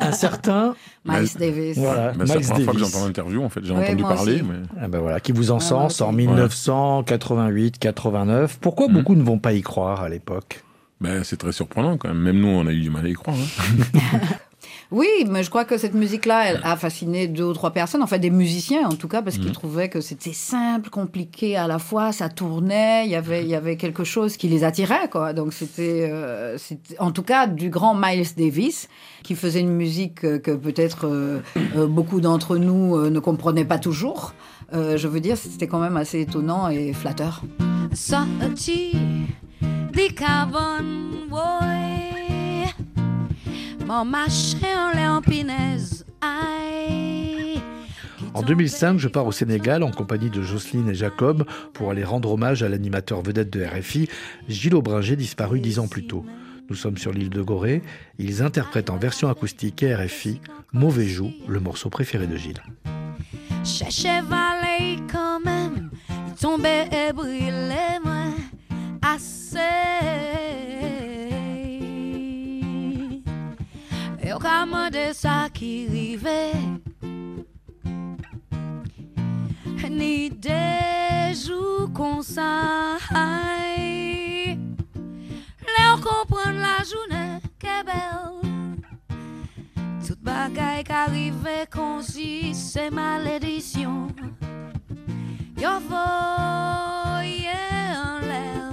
Un 0.00 0.12
certain 0.12 0.74
Miles 1.04 1.28
Davis. 1.38 1.76
Voilà, 1.78 2.12
Ben, 2.12 2.26
c'est 2.26 2.34
la 2.34 2.40
première 2.40 2.64
fois 2.64 2.72
que 2.72 2.78
j'entends 2.80 3.06
l'interview, 3.06 3.42
en 3.44 3.48
fait. 3.48 3.60
J'ai 3.64 3.72
Ouais, 3.72 3.84
entendu 3.84 4.02
parler, 4.02 4.42
mais. 4.42 4.56
Ah 4.80 4.88
ben 4.88 4.98
voilà, 5.00 5.20
qui 5.20 5.32
vous 5.32 5.50
encense 5.50 6.00
en 6.00 6.14
aussi. 6.14 6.26
1988-89. 6.26 8.56
Pourquoi 8.60 8.88
beaucoup 8.88 9.14
ne 9.14 9.22
vont 9.22 9.38
pas 9.38 9.52
y 9.52 9.60
croire 9.62 10.02
à 10.02 10.08
l'époque? 10.08 10.62
Ben, 11.00 11.22
c'est 11.24 11.36
très 11.36 11.52
surprenant 11.52 11.96
quand 11.98 12.08
même. 12.08 12.18
Même 12.18 12.40
nous, 12.40 12.48
on 12.48 12.66
a 12.66 12.72
eu 12.72 12.80
du 12.80 12.90
mal 12.90 13.04
à 13.04 13.08
y 13.08 13.12
croire. 13.12 13.36
hein. 13.36 14.18
Oui, 14.92 15.08
mais 15.28 15.42
je 15.42 15.50
crois 15.50 15.64
que 15.64 15.78
cette 15.78 15.94
musique-là, 15.94 16.44
elle 16.50 16.60
a 16.62 16.76
fasciné 16.76 17.26
deux 17.26 17.42
ou 17.44 17.52
trois 17.52 17.72
personnes, 17.72 18.02
en 18.04 18.06
fait 18.06 18.20
des 18.20 18.30
musiciens 18.30 18.86
en 18.86 18.94
tout 18.94 19.08
cas, 19.08 19.20
parce 19.20 19.36
qu'ils 19.36 19.46
Mhm. 19.48 19.52
trouvaient 19.52 19.88
que 19.88 20.00
c'était 20.00 20.32
simple, 20.32 20.90
compliqué 20.90 21.56
à 21.56 21.66
la 21.66 21.78
fois, 21.80 22.12
ça 22.12 22.28
tournait, 22.28 23.04
il 23.04 23.10
y 23.10 23.16
avait, 23.16 23.42
il 23.42 23.48
y 23.48 23.56
avait 23.56 23.76
quelque 23.76 24.04
chose 24.04 24.36
qui 24.36 24.46
les 24.48 24.62
attirait, 24.62 25.08
quoi. 25.10 25.32
Donc 25.32 25.52
c'était, 25.52 26.08
euh, 26.10 26.56
en 27.00 27.10
tout 27.10 27.24
cas, 27.24 27.48
du 27.48 27.68
grand 27.68 27.94
Miles 27.96 28.28
Davis, 28.36 28.88
qui 29.24 29.34
faisait 29.34 29.60
une 29.60 29.72
musique 29.74 30.24
euh, 30.24 30.38
que 30.38 30.52
peut-être 30.52 31.06
euh, 31.08 31.40
euh, 31.76 31.86
beaucoup 31.88 32.20
d'entre 32.20 32.56
nous 32.56 32.96
euh, 32.96 33.10
ne 33.10 33.18
comprenaient 33.18 33.64
pas 33.64 33.78
toujours. 33.78 34.34
Euh, 34.72 34.96
je 34.96 35.08
veux 35.08 35.20
dire, 35.20 35.36
c'était 35.36 35.66
quand 35.66 35.80
même 35.80 35.96
assez 35.96 36.20
étonnant 36.20 36.68
et 36.68 36.92
flatteur. 36.92 37.42
Sorti 37.92 38.92
des 39.92 40.08
cabanes, 40.14 41.10
en 43.88 44.12
en 44.12 45.22
pinaise, 45.22 46.04
aïe. 46.20 47.60
En 48.34 48.42
2005, 48.42 48.98
je 48.98 49.08
pars 49.08 49.26
au 49.26 49.32
Sénégal 49.32 49.82
en 49.82 49.90
compagnie 49.90 50.30
de 50.30 50.42
Jocelyne 50.42 50.88
et 50.88 50.94
Jacob 50.94 51.44
pour 51.72 51.90
aller 51.90 52.04
rendre 52.04 52.32
hommage 52.32 52.62
à 52.62 52.68
l'animateur 52.68 53.22
vedette 53.22 53.50
de 53.50 53.64
RFI, 53.64 54.08
Gilles 54.48 54.74
Aubringer, 54.74 55.16
disparu 55.16 55.60
dix 55.60 55.78
ans 55.78 55.88
plus 55.88 56.06
tôt. 56.06 56.24
Nous 56.68 56.76
sommes 56.76 56.98
sur 56.98 57.12
l'île 57.12 57.30
de 57.30 57.42
Gorée. 57.42 57.82
Ils 58.18 58.42
interprètent 58.42 58.90
en 58.90 58.96
version 58.96 59.28
acoustique 59.28 59.82
et 59.82 59.94
RFI 59.94 60.40
Mauvais 60.72 61.06
Joue, 61.06 61.32
le 61.46 61.60
morceau 61.60 61.90
préféré 61.90 62.26
de 62.26 62.36
Gilles. 62.36 62.62
Cherchez 63.64 64.20
quand 65.10 65.40
même, 65.44 65.90
il 66.08 66.34
tombait 66.34 66.88
et 66.92 67.12
brûlait 67.12 68.00
moins 68.04 68.34
assez. 69.02 71.05
De 74.46 75.10
ça 75.12 75.48
qui 75.52 75.88
rivait, 75.88 76.52
ni 79.90 80.30
des 80.30 81.34
jours 81.34 81.92
qu'on 81.92 82.22
ça. 82.22 82.96
Là, 83.10 83.40
on 85.92 85.96
comprend 86.00 86.52
la 86.52 86.84
journée, 86.84 87.40
qu'est 87.58 87.82
belle. 87.84 88.30
Toute 90.06 90.22
bagaille 90.22 90.84
qui 90.84 90.92
arrive 90.92 91.48
qu'on 91.70 92.00
si 92.00 92.54
c'est 92.54 92.90
malédiction. 92.90 94.06
Yo 95.60 95.80
voye 95.88 97.50
en 97.96 98.20
l'air. 98.20 98.70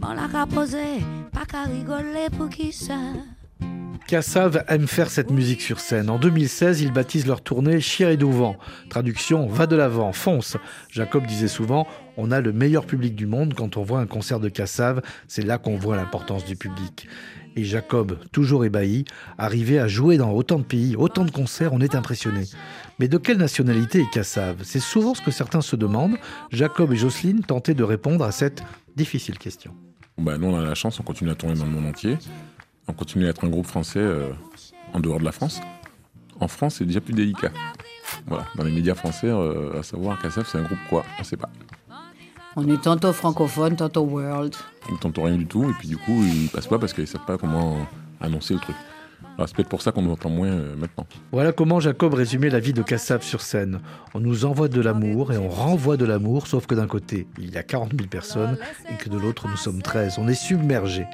Bon 0.00 0.14
la 0.14 0.28
ka 0.28 0.46
posé, 0.46 1.04
pas 1.30 1.44
qu'à 1.44 1.64
rigoler 1.64 2.30
pour 2.36 2.48
qui 2.48 2.72
ça. 2.72 3.12
Kassav 4.06 4.64
aime 4.68 4.86
faire 4.86 5.08
cette 5.08 5.30
musique 5.30 5.62
sur 5.62 5.80
scène. 5.80 6.10
En 6.10 6.18
2016, 6.18 6.82
ils 6.82 6.92
baptisent 6.92 7.26
leur 7.26 7.40
tournée 7.40 7.80
Chien 7.80 8.10
et 8.10 8.18
Douvent. 8.18 8.56
Traduction 8.90 9.46
Va 9.46 9.66
de 9.66 9.76
l'avant, 9.76 10.12
fonce. 10.12 10.58
Jacob 10.90 11.26
disait 11.26 11.48
souvent 11.48 11.86
On 12.18 12.30
a 12.30 12.42
le 12.42 12.52
meilleur 12.52 12.84
public 12.84 13.14
du 13.14 13.26
monde. 13.26 13.54
Quand 13.54 13.78
on 13.78 13.82
voit 13.82 14.00
un 14.00 14.06
concert 14.06 14.40
de 14.40 14.50
Kassav, 14.50 15.00
c'est 15.26 15.42
là 15.42 15.56
qu'on 15.56 15.76
voit 15.76 15.96
l'importance 15.96 16.44
du 16.44 16.54
public. 16.54 17.08
Et 17.56 17.64
Jacob, 17.64 18.18
toujours 18.30 18.66
ébahi, 18.66 19.06
arrivé 19.38 19.78
à 19.78 19.88
jouer 19.88 20.18
dans 20.18 20.32
autant 20.32 20.58
de 20.58 20.64
pays, 20.64 20.96
autant 20.96 21.24
de 21.24 21.30
concerts, 21.30 21.72
on 21.72 21.80
est 21.80 21.94
impressionné. 21.94 22.44
Mais 22.98 23.08
de 23.08 23.16
quelle 23.16 23.38
nationalité 23.38 24.00
est 24.00 24.10
Kassav? 24.12 24.58
C'est 24.64 24.80
souvent 24.80 25.14
ce 25.14 25.22
que 25.22 25.30
certains 25.30 25.62
se 25.62 25.76
demandent. 25.76 26.18
Jacob 26.52 26.92
et 26.92 26.96
Jocelyne 26.96 27.40
tentaient 27.40 27.74
de 27.74 27.84
répondre 27.84 28.22
à 28.24 28.32
cette 28.32 28.62
difficile 28.96 29.38
question. 29.38 29.74
Bah, 30.18 30.36
nous, 30.38 30.48
on 30.48 30.56
a 30.56 30.62
la 30.62 30.74
chance, 30.74 31.00
on 31.00 31.02
continue 31.02 31.30
à 31.30 31.34
tourner 31.34 31.56
dans 31.56 31.64
le 31.64 31.70
monde 31.70 31.86
entier. 31.86 32.18
On 32.86 32.92
continue 32.92 33.26
à 33.26 33.30
être 33.30 33.44
un 33.44 33.48
groupe 33.48 33.66
français 33.66 34.00
euh, 34.00 34.30
en 34.92 35.00
dehors 35.00 35.18
de 35.18 35.24
la 35.24 35.32
France. 35.32 35.60
En 36.40 36.48
France, 36.48 36.76
c'est 36.76 36.84
déjà 36.84 37.00
plus 37.00 37.14
délicat. 37.14 37.50
Voilà, 38.26 38.46
dans 38.56 38.64
les 38.64 38.72
médias 38.72 38.94
français, 38.94 39.28
euh, 39.28 39.78
à 39.78 39.82
savoir 39.82 40.20
qu'ASF, 40.20 40.46
c'est 40.46 40.58
un 40.58 40.62
groupe 40.62 40.78
quoi? 40.88 41.04
On 41.18 41.24
sait 41.24 41.36
pas. 41.36 41.50
On 42.56 42.68
est 42.68 42.80
tantôt 42.80 43.12
francophone, 43.12 43.76
tantôt 43.76 44.02
world. 44.02 44.54
Ils 44.88 44.94
ne 44.94 44.98
tentent 44.98 45.18
rien 45.18 45.36
du 45.36 45.46
tout, 45.46 45.68
et 45.68 45.72
puis 45.72 45.88
du 45.88 45.96
coup, 45.96 46.22
ils 46.22 46.48
passent 46.48 46.68
pas 46.68 46.78
parce 46.78 46.92
qu'ils 46.92 47.08
savent 47.08 47.24
pas 47.24 47.36
comment 47.36 47.78
annoncer 48.20 48.54
le 48.54 48.60
truc. 48.60 48.76
Alors, 49.36 49.48
c'est 49.48 49.56
peut-être 49.56 49.68
pour 49.68 49.82
ça 49.82 49.90
qu'on 49.90 50.02
nous 50.02 50.12
entend 50.12 50.30
moins 50.30 50.48
euh, 50.48 50.76
maintenant. 50.76 51.06
Voilà 51.32 51.50
comment 51.50 51.80
Jacob 51.80 52.14
résumait 52.14 52.50
la 52.50 52.60
vie 52.60 52.72
de 52.72 52.82
Kassav 52.82 53.22
sur 53.22 53.40
scène. 53.40 53.80
On 54.14 54.20
nous 54.20 54.44
envoie 54.44 54.68
de 54.68 54.80
l'amour 54.80 55.32
et 55.32 55.38
on 55.38 55.48
renvoie 55.48 55.96
de 55.96 56.04
l'amour, 56.04 56.46
sauf 56.46 56.66
que 56.66 56.74
d'un 56.76 56.86
côté, 56.86 57.26
il 57.38 57.52
y 57.52 57.56
a 57.56 57.64
40 57.64 57.94
000 57.94 58.08
personnes 58.08 58.56
et 58.92 58.96
que 58.96 59.08
de 59.08 59.18
l'autre, 59.18 59.48
nous 59.48 59.56
sommes 59.56 59.82
13. 59.82 60.20
On 60.20 60.28
est 60.28 60.34
submergés. 60.34 61.06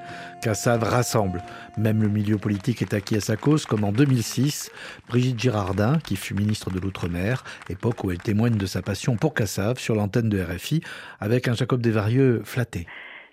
Kassav 0.42 0.82
rassemble. 0.82 1.42
Même 1.78 2.02
le 2.02 2.08
milieu 2.08 2.36
politique 2.36 2.82
est 2.82 2.92
acquis 2.92 3.16
à 3.16 3.20
sa 3.20 3.36
cause, 3.36 3.64
comme 3.64 3.84
en 3.84 3.92
2006, 3.92 4.70
Brigitte 5.08 5.40
Girardin, 5.40 5.98
qui 6.04 6.16
fut 6.16 6.34
ministre 6.34 6.70
de 6.70 6.78
l'Outre-mer, 6.78 7.42
époque 7.70 8.04
où 8.04 8.10
elle 8.10 8.18
témoigne 8.18 8.56
de 8.56 8.66
sa 8.66 8.82
passion 8.82 9.16
pour 9.16 9.32
Kassav 9.32 9.78
sur 9.78 9.94
l'antenne 9.94 10.28
de 10.28 10.42
RFI, 10.42 10.82
avec 11.20 11.48
un 11.48 11.54
Jacob 11.54 11.80
Desvarieux 11.80 12.42
flatté. 12.44 12.86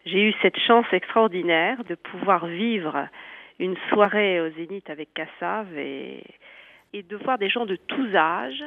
J'ai 0.06 0.30
eu 0.30 0.34
cette 0.41 0.58
chance 0.65 0.86
extraordinaire 0.93 1.84
de 1.89 1.95
pouvoir 1.95 2.45
vivre 2.45 3.10
une 3.60 3.76
soirée 3.89 4.39
au 4.41 4.50
Zénith 4.52 4.89
avec 4.89 5.13
Kassav 5.13 5.78
et, 5.78 6.24
de 6.93 7.15
voir 7.17 7.38
des 7.38 7.50
gens 7.50 7.65
de 7.65 7.76
tous 7.76 8.15
âges, 8.15 8.63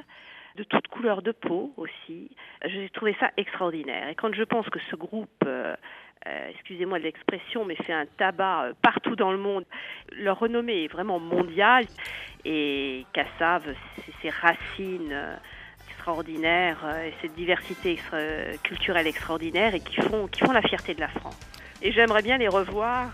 de 0.56 0.62
toutes 0.64 0.88
couleurs 0.88 1.22
de 1.22 1.32
peau 1.32 1.72
aussi. 1.76 2.30
J'ai 2.64 2.88
trouvé 2.90 3.16
ça 3.18 3.30
extraordinaire. 3.36 4.08
Et 4.08 4.14
quand 4.14 4.32
je 4.32 4.42
pense 4.44 4.68
que 4.68 4.78
ce 4.90 4.96
groupe 4.96 5.28
euh, 5.44 5.74
euh, 6.26 6.50
excusez-moi 6.50 6.98
l'expression, 6.98 7.64
mais 7.64 7.76
fait 7.76 7.92
un 7.92 8.04
tabac 8.18 8.64
euh, 8.64 8.72
partout 8.82 9.16
dans 9.16 9.32
le 9.32 9.38
monde. 9.38 9.64
Leur 10.12 10.38
renommée 10.38 10.84
est 10.84 10.92
vraiment 10.92 11.18
mondiale 11.18 11.86
et 12.44 13.06
Cassav, 13.12 13.62
c'est 13.96 14.12
ses 14.20 14.30
racines 14.30 15.38
extraordinaires 15.88 16.84
et 17.04 17.12
cette 17.20 17.34
diversité 17.34 17.98
culturelle 18.62 19.06
extraordinaire 19.06 19.74
et 19.74 19.80
qui 19.80 20.00
font, 20.00 20.26
qui 20.28 20.40
font 20.40 20.52
la 20.52 20.62
fierté 20.62 20.94
de 20.94 21.00
la 21.00 21.08
France. 21.08 21.38
Et 21.82 21.90
j'aimerais 21.92 22.22
bien 22.22 22.38
les 22.38 22.48
revoir 22.48 23.10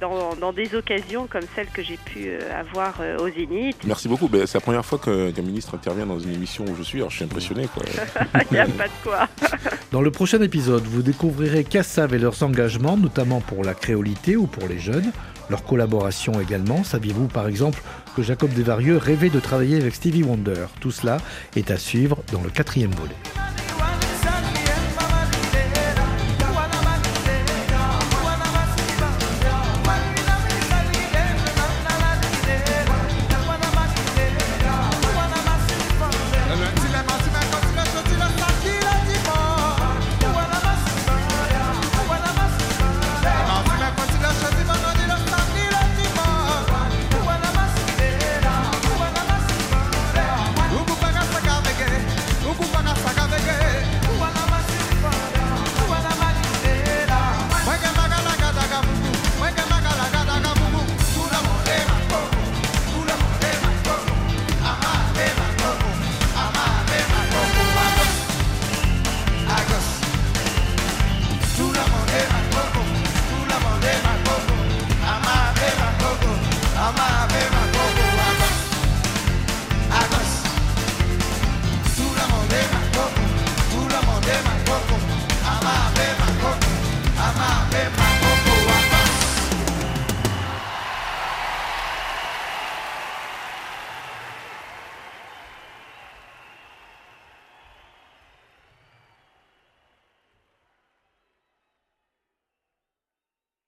dans, 0.00 0.34
dans 0.36 0.52
des 0.52 0.74
occasions 0.74 1.26
comme 1.26 1.44
celle 1.54 1.66
que 1.68 1.82
j'ai 1.82 1.96
pu 1.96 2.28
euh, 2.28 2.60
avoir 2.60 2.94
euh, 3.00 3.18
au 3.18 3.28
Zénith. 3.28 3.76
Merci 3.84 4.08
beaucoup. 4.08 4.28
Ben, 4.28 4.46
c'est 4.46 4.58
la 4.58 4.62
première 4.62 4.84
fois 4.84 4.98
qu'un 4.98 5.42
ministre 5.42 5.74
intervient 5.74 6.06
dans 6.06 6.18
une 6.18 6.32
émission 6.32 6.64
où 6.64 6.74
je 6.76 6.82
suis. 6.82 6.98
Alors 6.98 7.10
je 7.10 7.16
suis 7.16 7.24
impressionné. 7.24 7.68
Il 8.50 8.54
n'y 8.54 8.58
a 8.58 8.66
pas 8.66 8.86
de 8.86 8.92
quoi. 9.02 9.28
Dans 9.92 10.00
le 10.00 10.10
prochain 10.10 10.40
épisode, 10.40 10.84
vous 10.84 11.02
découvrirez 11.02 11.64
Cassav 11.64 12.14
et 12.14 12.18
leurs 12.18 12.42
engagements, 12.42 12.96
notamment 12.96 13.40
pour 13.40 13.64
la 13.64 13.74
créolité 13.74 14.36
ou 14.36 14.46
pour 14.46 14.68
les 14.68 14.78
jeunes, 14.78 15.10
leur 15.50 15.64
collaboration 15.64 16.40
également. 16.40 16.84
Saviez-vous 16.84 17.28
par 17.28 17.48
exemple 17.48 17.82
que 18.16 18.22
Jacob 18.22 18.50
Desvarieux 18.50 18.96
rêvait 18.96 19.30
de 19.30 19.40
travailler 19.40 19.76
avec 19.76 19.94
Stevie 19.94 20.22
Wonder? 20.22 20.66
Tout 20.80 20.90
cela 20.90 21.18
est 21.56 21.70
à 21.70 21.76
suivre 21.76 22.18
dans 22.32 22.42
le 22.42 22.50
quatrième 22.50 22.92
volet. 22.92 23.16